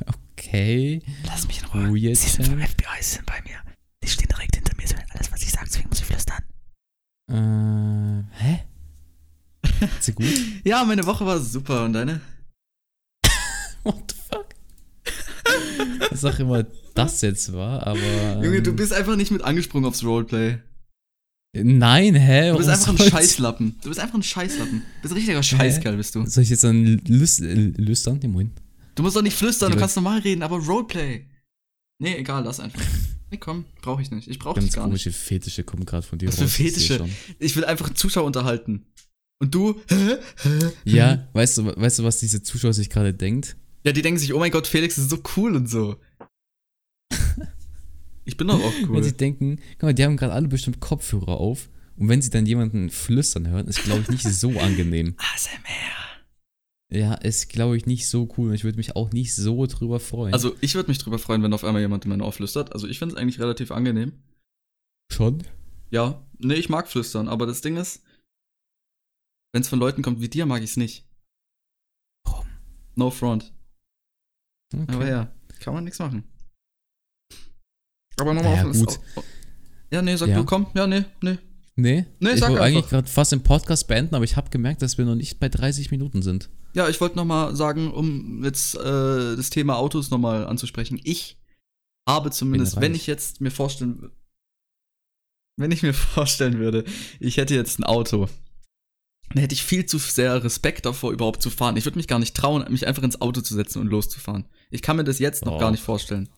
Okay. 0.06 1.02
Lass 1.26 1.48
mich 1.48 1.60
in 1.60 1.66
Ruhe. 1.66 1.90
Weird. 1.90 2.16
Sie 2.16 2.30
sind 2.30 2.46
vom. 2.46 2.60
FBI, 2.62 3.02
sie 3.02 3.16
sind 3.16 3.26
bei 3.26 3.42
mir. 3.42 3.60
Die 4.04 4.08
stehen 4.08 4.30
direkt 4.30 4.56
hinter 4.56 4.76
mir, 4.78 4.88
sie 4.88 4.96
hören 4.96 5.10
alles, 5.10 5.32
was 5.32 5.42
ich 5.42 5.52
sage, 5.52 5.66
deswegen 5.66 5.90
muss 5.90 6.00
ich 6.00 6.06
flüstern. 6.06 6.44
Äh, 7.30 8.24
hä? 8.38 8.66
Ist 9.82 10.04
sie 10.04 10.14
gut? 10.14 10.26
Ja, 10.64 10.86
meine 10.86 11.06
Woche 11.06 11.26
war 11.26 11.40
super 11.40 11.84
und 11.84 11.94
deine? 11.94 12.22
What 13.84 14.12
the 14.12 14.18
fuck? 14.32 14.56
Ich 16.20 16.22
sag 16.22 16.40
immer, 16.40 16.66
das 16.96 17.22
jetzt 17.22 17.54
war, 17.54 17.88
aber. 17.88 18.00
Ähm, 18.00 18.44
Junge, 18.44 18.62
du 18.62 18.74
bist 18.74 18.92
einfach 18.92 19.16
nicht 19.16 19.32
mit 19.32 19.42
angesprungen 19.42 19.88
aufs 19.88 20.04
Roleplay. 20.04 20.58
Nein, 21.56 22.14
hä? 22.16 22.52
Du 22.52 22.58
bist 22.58 22.70
einfach 22.70 22.90
ein 22.90 22.98
Scheißlappen. 22.98 23.76
Du 23.82 23.88
bist 23.88 24.02
einfach 24.02 24.16
ein 24.16 24.24
Scheißlappen. 24.24 24.82
Du 24.82 25.02
bist 25.02 25.14
ein 25.14 25.18
richtiger 25.18 25.42
Scheißkerl, 25.42 25.96
bist 25.96 26.14
du. 26.16 26.26
Soll 26.26 26.44
ich 26.44 26.50
jetzt 26.50 26.66
dann 26.66 26.84
lüs 27.08 27.40
äh, 27.40 27.54
lüstern? 27.54 28.20
Nee, 28.22 28.28
moin. 28.28 28.52
Du 28.96 29.04
musst 29.04 29.16
doch 29.16 29.22
nicht 29.22 29.38
flüstern, 29.38 29.70
Die 29.70 29.76
du 29.76 29.80
kannst 29.80 29.96
normal 29.96 30.20
reden, 30.20 30.44
aber 30.44 30.58
Roleplay. 30.58 31.26
Nee, 32.00 32.16
egal, 32.18 32.44
lass 32.44 32.60
einfach. 32.60 32.82
Nee, 33.32 33.38
komm, 33.38 33.66
brauche 33.82 34.02
ich 34.02 34.12
nicht. 34.12 34.28
Ich 34.28 34.40
brauche 34.40 34.56
das 34.56 34.66
Ganz 34.66 34.74
gar 34.74 34.82
nicht. 34.84 35.04
komische 35.04 35.12
Fetische 35.12 35.64
kommen 35.64 35.86
gerade 35.86 36.06
von 36.06 36.20
dir 36.20 36.28
Was 36.28 36.36
für 36.36 36.42
raus, 36.42 36.50
ich 36.50 36.58
seh 36.58 36.64
Fetische? 36.98 37.10
Ich 37.40 37.56
will 37.56 37.64
einfach 37.64 37.94
Zuschauer 37.94 38.26
unterhalten. 38.26 38.86
Und 39.40 39.56
du? 39.56 39.80
Ja, 40.84 41.28
weißt 41.34 41.60
du, 41.60 41.66
weißt 41.78 42.00
du, 42.00 42.04
was 42.04 42.20
diese 42.20 42.44
Zuschauer 42.44 42.74
sich 42.74 42.90
gerade 42.90 43.14
denkt? 43.14 43.56
Ja, 43.86 43.92
die 43.94 44.02
denken 44.02 44.20
sich, 44.20 44.34
oh 44.34 44.40
mein 44.40 44.52
Gott, 44.52 44.68
Felix 44.68 44.98
ist 44.98 45.10
so 45.10 45.20
cool 45.38 45.56
und 45.56 45.70
so. 45.70 45.96
Ich 48.30 48.38
bin 48.38 48.48
doch 48.48 48.60
auch 48.62 48.74
Wenn 48.82 48.90
cool. 48.90 49.04
sie 49.04 49.18
denken, 49.18 49.60
guck 49.74 49.84
mal, 49.84 49.94
die 49.94 50.04
haben 50.06 50.18
gerade 50.18 50.34
alle 50.34 50.48
bestimmt 50.48 50.80
Kopfhörer 50.80 51.38
auf 51.38 51.70
und 51.98 52.08
wenn 52.10 52.22
sie 52.22 52.30
dann 52.30 52.46
jemanden 52.46 52.90
flüstern 52.90 53.48
hören, 53.48 53.68
ist 53.68 53.84
glaube 53.84 54.02
ich 54.02 54.10
nicht 54.10 54.24
so 54.24 54.50
angenehm. 54.60 55.16
ASMR. 55.18 55.58
Ja, 56.92 57.14
ist 57.16 57.50
glaube 57.50 57.76
ich 57.76 57.86
nicht 57.86 58.08
so 58.08 58.30
cool 58.38 58.50
und 58.50 58.56
ich 58.56 58.64
würde 58.64 58.78
mich 58.78 58.96
auch 58.96 59.12
nicht 59.12 59.36
so 59.36 59.66
drüber 59.66 60.00
freuen. 60.00 60.34
Also, 60.34 60.56
ich 60.62 60.76
würde 60.76 60.90
mich 60.90 60.98
drüber 61.00 61.20
freuen, 61.20 61.44
wenn 61.44 61.54
auf 61.54 61.64
einmal 61.64 61.82
jemand 61.82 62.06
in 62.06 62.10
mein 62.10 62.22
Ohr 62.22 62.32
flüstert. 62.32 62.74
Also, 62.74 62.88
ich 62.88 63.00
finde 63.00 63.16
es 63.16 63.22
eigentlich 63.22 63.40
relativ 63.40 63.72
angenehm. 63.72 64.14
schon. 65.12 65.44
Ja, 65.92 66.24
nee, 66.38 66.54
ich 66.54 66.70
mag 66.70 66.88
flüstern, 66.88 67.28
aber 67.28 67.48
das 67.48 67.62
Ding 67.62 67.76
ist, 67.78 68.04
wenn 69.54 69.62
es 69.64 69.70
von 69.70 69.80
Leuten 69.80 70.04
kommt 70.04 70.22
wie 70.22 70.30
dir, 70.30 70.46
mag 70.46 70.62
ich 70.62 70.70
es 70.72 70.78
nicht. 70.78 71.08
Warum? 72.26 72.46
No 72.96 73.10
front. 73.10 73.52
Okay. 74.74 74.94
Aber 74.94 75.08
ja, 75.08 75.32
kann 75.60 75.74
man 75.74 75.84
nichts 75.84 75.98
machen. 75.98 76.24
Aber 78.20 78.34
nochmal 78.34 78.52
Naja, 78.56 78.66
auf 78.68 78.72
das- 78.72 78.80
gut. 78.98 79.00
au- 79.16 79.24
Ja, 79.92 80.02
nee, 80.02 80.16
sag 80.16 80.30
Ja. 80.30 80.38
du, 80.38 80.46
komm. 80.46 80.68
Ja, 80.76 80.86
nee, 80.88 81.04
nee. 81.22 81.38
Nee, 81.76 82.06
Nee, 82.20 82.32
ich 82.34 82.40
sag 82.42 82.50
wollte 82.50 82.64
eigentlich 82.64 82.88
gerade 82.90 83.08
fast 83.08 83.32
den 83.32 83.42
Podcast 83.42 83.88
beenden, 83.88 84.14
aber 84.14 84.26
ich 84.26 84.36
habe 84.36 84.50
gemerkt, 84.50 84.82
dass 84.82 84.98
wir 84.98 85.06
noch 85.06 85.16
nicht 85.16 85.40
bei 85.40 85.48
30 85.48 85.92
Minuten 85.92 86.22
sind. 86.22 86.50
Ja, 86.74 86.90
ich 86.90 87.00
wollte 87.00 87.16
nochmal 87.16 87.56
sagen, 87.56 87.92
um 87.94 88.44
jetzt 88.44 88.76
äh, 88.76 89.36
das 89.38 89.50
Thema 89.50 89.78
Autos 89.78 90.10
nochmal 90.12 90.46
anzusprechen. 90.46 91.00
Ich 91.04 91.38
habe 92.08 92.32
zumindest, 92.32 92.82
wenn 92.82 92.94
ich 92.96 93.08
jetzt 93.08 93.40
mir 93.40 93.50
vorstellen, 93.52 94.12
wenn 95.58 95.72
ich 95.72 95.82
mir 95.84 95.94
vorstellen 95.94 96.60
würde, 96.60 96.84
ich 97.20 97.38
hätte 97.38 97.56
jetzt 97.56 97.80
ein 97.80 97.84
Auto, 97.86 98.28
dann 99.30 99.42
hätte 99.42 99.54
ich 99.54 99.64
viel 99.64 99.86
zu 99.86 99.98
sehr 100.00 100.44
Respekt 100.44 100.86
davor, 100.86 101.12
überhaupt 101.12 101.42
zu 101.42 101.50
fahren. 101.50 101.78
Ich 101.78 101.86
würde 101.86 101.98
mich 101.98 102.08
gar 102.08 102.20
nicht 102.20 102.36
trauen, 102.36 102.66
mich 102.72 102.88
einfach 102.88 103.04
ins 103.04 103.22
Auto 103.22 103.42
zu 103.42 103.54
setzen 103.56 103.80
und 103.80 103.88
loszufahren. 103.88 104.46
Ich 104.70 104.82
kann 104.82 104.98
mir 104.98 105.04
das 105.04 105.20
jetzt 105.20 105.46
noch 105.46 105.56
Oh. 105.56 105.60
gar 105.60 105.72
nicht 105.72 105.84
vorstellen. 105.84 106.30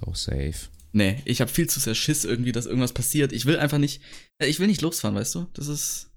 Doch, 0.00 0.14
safe. 0.16 0.54
Nee, 0.92 1.20
ich 1.24 1.40
habe 1.40 1.50
viel 1.50 1.68
zu 1.68 1.80
sehr 1.80 1.94
Schiss 1.94 2.24
irgendwie, 2.24 2.52
dass 2.52 2.66
irgendwas 2.66 2.92
passiert. 2.92 3.32
Ich 3.32 3.44
will 3.46 3.58
einfach 3.58 3.78
nicht, 3.78 4.00
äh, 4.38 4.46
ich 4.46 4.58
will 4.58 4.66
nicht 4.68 4.80
losfahren, 4.80 5.16
weißt 5.16 5.34
du? 5.34 5.46
Das 5.54 5.68
ist. 5.68 6.10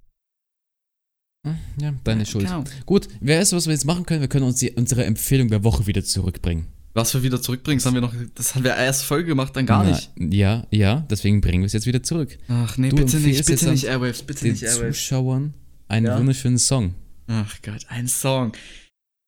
Hm, 1.45 1.57
Ja, 1.79 1.93
deine 2.03 2.25
Schuld. 2.25 2.47
Ahnung. 2.47 2.65
Gut, 2.85 3.07
wer 3.19 3.41
ist, 3.41 3.51
was 3.53 3.65
wir 3.65 3.73
jetzt 3.73 3.85
machen 3.85 4.05
können? 4.05 4.21
Wir 4.21 4.27
können 4.29 4.45
uns 4.45 4.59
die, 4.59 4.71
unsere 4.71 5.03
Empfehlung 5.05 5.49
der 5.49 5.63
Woche 5.63 5.87
wieder 5.87 6.03
zurückbringen. 6.03 6.67
Was 6.93 7.13
wir 7.13 7.23
wieder 7.23 7.41
zurückbringen, 7.41 7.79
das 7.79 7.85
haben 7.85 7.93
wir 7.93 8.01
noch, 8.01 8.13
das 8.35 8.53
haben 8.53 8.63
wir 8.65 8.75
erst 8.75 9.03
Folge 9.03 9.27
gemacht, 9.29 9.55
dann 9.55 9.65
gar 9.65 9.83
Na, 9.83 9.91
nicht. 9.91 10.11
Ja, 10.17 10.67
ja, 10.71 11.05
deswegen 11.09 11.39
bringen 11.39 11.61
wir 11.61 11.67
es 11.67 11.73
jetzt 11.73 11.85
wieder 11.85 12.03
zurück. 12.03 12.37
Ach 12.49 12.77
nee, 12.77 12.89
Du 12.89 12.97
bitte 12.97 13.17
nicht, 13.17 13.45
bitte 13.45 13.69
nicht 13.71 13.85
Airwaves, 13.85 14.23
bitte 14.23 14.43
Den 14.43 14.51
nicht 14.51 14.63
Airwaves. 14.63 14.97
Zuschauern 14.97 15.53
einen 15.87 16.05
Ja? 16.07 16.17
wunderschönen 16.19 16.57
Song. 16.59 16.93
Ach 17.27 17.61
Gott, 17.61 17.85
ein 17.89 18.07
Song. 18.09 18.51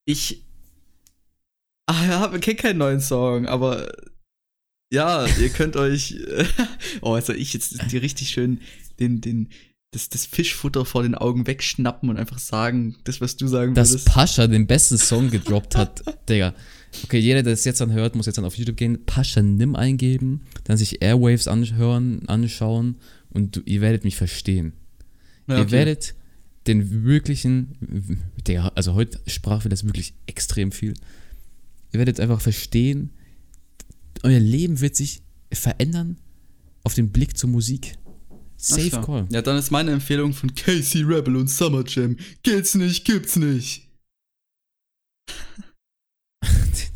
Ich. 0.06 0.44
Ah 1.86 2.06
ja, 2.06 2.32
wir 2.32 2.40
kennen 2.40 2.58
keinen 2.58 2.80
neuen 2.80 3.00
Song, 3.02 3.46
aber 3.46 3.92
ja, 4.94 5.26
ihr 5.40 5.50
könnt 5.50 5.76
euch. 5.76 6.16
oh, 7.02 7.14
also 7.14 7.34
ich 7.34 7.54
jetzt 7.54 7.92
die 7.92 7.98
richtig 7.98 8.30
schön 8.30 8.60
den, 9.00 9.22
den, 9.22 9.50
das, 9.92 10.10
das 10.10 10.28
Fischfutter 10.28 10.86
vor 10.86 11.02
den 11.02 11.16
Augen 11.16 11.48
wegschnappen 11.48 12.10
und 12.10 12.18
einfach 12.18 12.38
sagen, 12.38 12.96
das, 13.04 13.20
was 13.20 13.36
du 13.36 13.48
sagen 13.48 13.74
Dass 13.74 13.90
würdest. 13.90 14.08
Pascha 14.08 14.46
den 14.46 14.68
besten 14.68 15.00
Song 15.00 15.32
gedroppt 15.32 15.76
hat, 15.76 16.04
Digga. 16.30 16.54
Okay, 17.06 17.18
jeder, 17.18 17.42
der 17.42 17.54
es 17.54 17.66
jetzt 17.66 17.82
anhört, 17.82 18.16
muss 18.16 18.28
jetzt 18.28 18.38
dann 18.38 18.46
auf 18.46 18.56
YouTube 18.56 18.78
gehen, 18.78 19.04
Pascha 19.06 19.42
Nimm 19.42 19.76
eingeben, 19.76 20.42
dann 20.66 20.78
sich 20.78 21.02
Airwaves 21.02 21.48
anhören, 21.48 22.30
anschauen 22.30 22.98
und 23.32 23.56
du, 23.56 23.62
ihr 23.66 23.82
werdet 23.82 24.04
mich 24.04 24.16
verstehen. 24.16 24.74
Ja, 25.48 25.58
Ihr 25.58 25.64
okay. 25.64 25.72
werdet 25.72 26.14
den 26.68 27.04
wirklichen, 27.04 28.22
Digga, 28.48 28.72
also 28.76 28.94
heute 28.94 29.20
sprach 29.26 29.66
wir 29.66 29.70
das 29.70 29.86
wirklich 29.86 30.14
extrem 30.28 30.72
viel. 30.72 30.94
Ihr 31.92 31.98
werdet 31.98 32.20
einfach 32.20 32.40
verstehen, 32.40 33.10
euer 34.24 34.40
Leben 34.40 34.82
wird 34.82 34.96
sich 34.96 35.22
verändern 35.52 36.18
auf 36.84 36.94
den 36.96 37.12
Blick 37.12 37.38
zur 37.38 37.50
Musik. 37.50 37.96
Safe 38.58 38.90
klar. 38.90 39.06
Call. 39.06 39.28
Ja, 39.32 39.42
dann 39.42 39.58
ist 39.58 39.72
meine 39.72 39.92
Empfehlung 39.92 40.34
von 40.34 40.54
Casey 40.56 41.02
Rebel 41.04 41.36
und 41.36 41.50
Summer 41.50 41.84
Jam. 41.86 42.18
Geht's 42.44 42.76
nicht, 42.76 43.06
gibt's 43.06 43.36
nicht. 43.36 43.90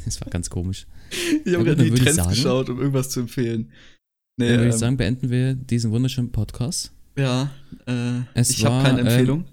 Das 0.06 0.22
war 0.22 0.30
ganz 0.30 0.50
komisch. 0.50 0.88
Ich 1.44 1.54
habe 1.54 1.66
gerade 1.66 1.84
die 1.84 1.92
Trends 1.92 2.16
sagen- 2.16 2.30
geschaut, 2.30 2.70
um 2.70 2.80
irgendwas 2.80 3.10
zu 3.10 3.20
empfehlen. 3.20 3.72
Nee, 4.38 4.48
Dann 4.48 4.58
würde 4.60 4.70
ich 4.70 4.74
ähm, 4.76 4.80
sagen, 4.80 4.98
beenden 4.98 5.30
wir 5.30 5.54
diesen 5.54 5.92
wunderschönen 5.92 6.32
Podcast. 6.32 6.94
Ja, 7.18 7.52
äh, 7.88 8.22
Es 8.34 8.52
ich 8.52 8.64
habe 8.64 8.82
keine 8.84 9.02
ähm, 9.02 9.08
Empfehlung. 9.08 9.46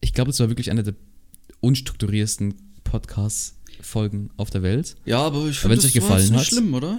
Ich 0.00 0.12
glaube, 0.12 0.30
es 0.32 0.40
war 0.40 0.48
wirklich 0.48 0.72
einer 0.72 0.82
der 0.82 0.94
unstrukturiertesten 1.60 2.54
Podcast-Folgen 3.90 4.30
auf 4.36 4.50
der 4.50 4.62
Welt. 4.62 4.96
ja, 5.04 5.18
aber 5.20 5.46
ich 5.46 5.58
finde, 5.58 5.76
das 5.76 5.86
euch 5.86 5.92
gefallen 5.92 6.22
nicht 6.30 6.34
hat- 6.34 6.46
schlimm, 6.46 6.74
oder? 6.74 6.98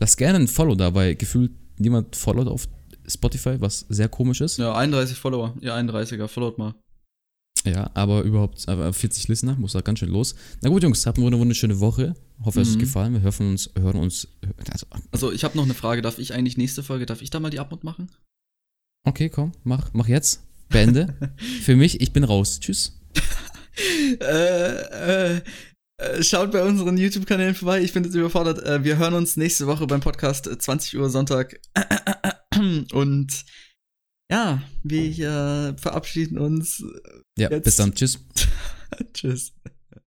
Lasst 0.00 0.16
gerne 0.16 0.38
ein 0.38 0.48
Follow 0.48 0.74
da, 0.74 0.94
weil 0.94 1.14
gefühlt 1.16 1.52
niemand 1.78 2.16
followt 2.16 2.48
auf 2.48 2.68
Spotify, 3.06 3.60
was 3.60 3.80
sehr 3.88 4.08
komisch 4.08 4.40
ist. 4.40 4.58
Ja, 4.58 4.66
Ja, 4.66 4.74
31 4.76 5.18
Follower. 5.18 5.54
Ihr 5.60 5.74
31er, 5.74 6.28
followt 6.28 6.58
mal. 6.58 6.74
aber 7.94 8.22
überhaupt 8.22 8.68
aber 8.68 8.92
40 8.92 9.28
Listener, 9.28 9.56
muss 9.56 9.72
da 9.72 9.80
ganz 9.80 9.98
schön 10.00 10.10
los. 10.10 10.34
Na 10.62 10.68
gut, 10.68 10.82
Jungs, 10.82 11.06
habt 11.06 11.18
eine 11.18 11.38
wunderschöne 11.38 11.80
Woche. 11.80 12.14
Hoffe, 12.44 12.60
es 12.60 12.68
hat 12.68 12.74
Mhm. 12.76 12.80
euch 12.80 12.86
gefallen. 12.86 13.12
Wir 13.14 13.20
hören 13.22 13.50
uns, 13.50 13.70
hören 13.78 13.96
uns. 13.96 14.28
Also, 14.70 14.86
Also, 15.12 15.32
ich 15.32 15.44
habe 15.44 15.56
noch 15.56 15.64
eine 15.64 15.74
Frage. 15.74 16.02
Darf 16.02 16.18
ich 16.18 16.34
eigentlich 16.34 16.56
nächste 16.56 16.82
Folge, 16.82 17.06
darf 17.06 17.22
ich 17.22 17.30
da 17.30 17.40
mal 17.40 17.50
die 17.50 17.60
Abmod 17.60 17.84
machen? 17.84 18.10
okay, 19.06 19.28
komm, 19.28 19.52
mach, 19.64 19.90
mach 19.92 20.08
jetzt. 20.08 20.42
Beende. 20.70 21.14
Für 21.62 21.76
mich, 21.76 22.00
ich 22.00 22.12
bin 22.12 22.24
raus. 22.24 22.58
Tschüss. 22.60 22.98
äh, 24.20 25.36
äh, 25.36 25.40
schaut 26.20 26.50
bei 26.52 26.62
unseren 26.64 26.96
YouTube-Kanälen 26.96 27.54
vorbei. 27.54 27.80
Ich 27.82 27.92
bin 27.92 28.04
jetzt 28.04 28.14
überfordert. 28.14 28.62
Äh, 28.64 28.82
wir 28.84 28.96
hören 28.98 29.14
uns 29.14 29.36
nächste 29.36 29.66
Woche 29.66 29.86
beim 29.86 30.00
Podcast 30.00 30.46
äh, 30.46 30.58
20 30.58 30.96
Uhr 30.98 31.08
Sonntag. 31.10 31.60
Und 32.92 33.44
Ja, 34.30 34.62
wir 34.82 35.18
äh, 35.18 35.78
verabschieden 35.78 36.38
uns. 36.38 36.82
Ja, 37.38 37.50
Jetzt- 37.50 37.64
bis 37.64 37.76
dann. 37.76 37.94
Tschüss. 37.94 38.18
Tschüss. 39.14 39.52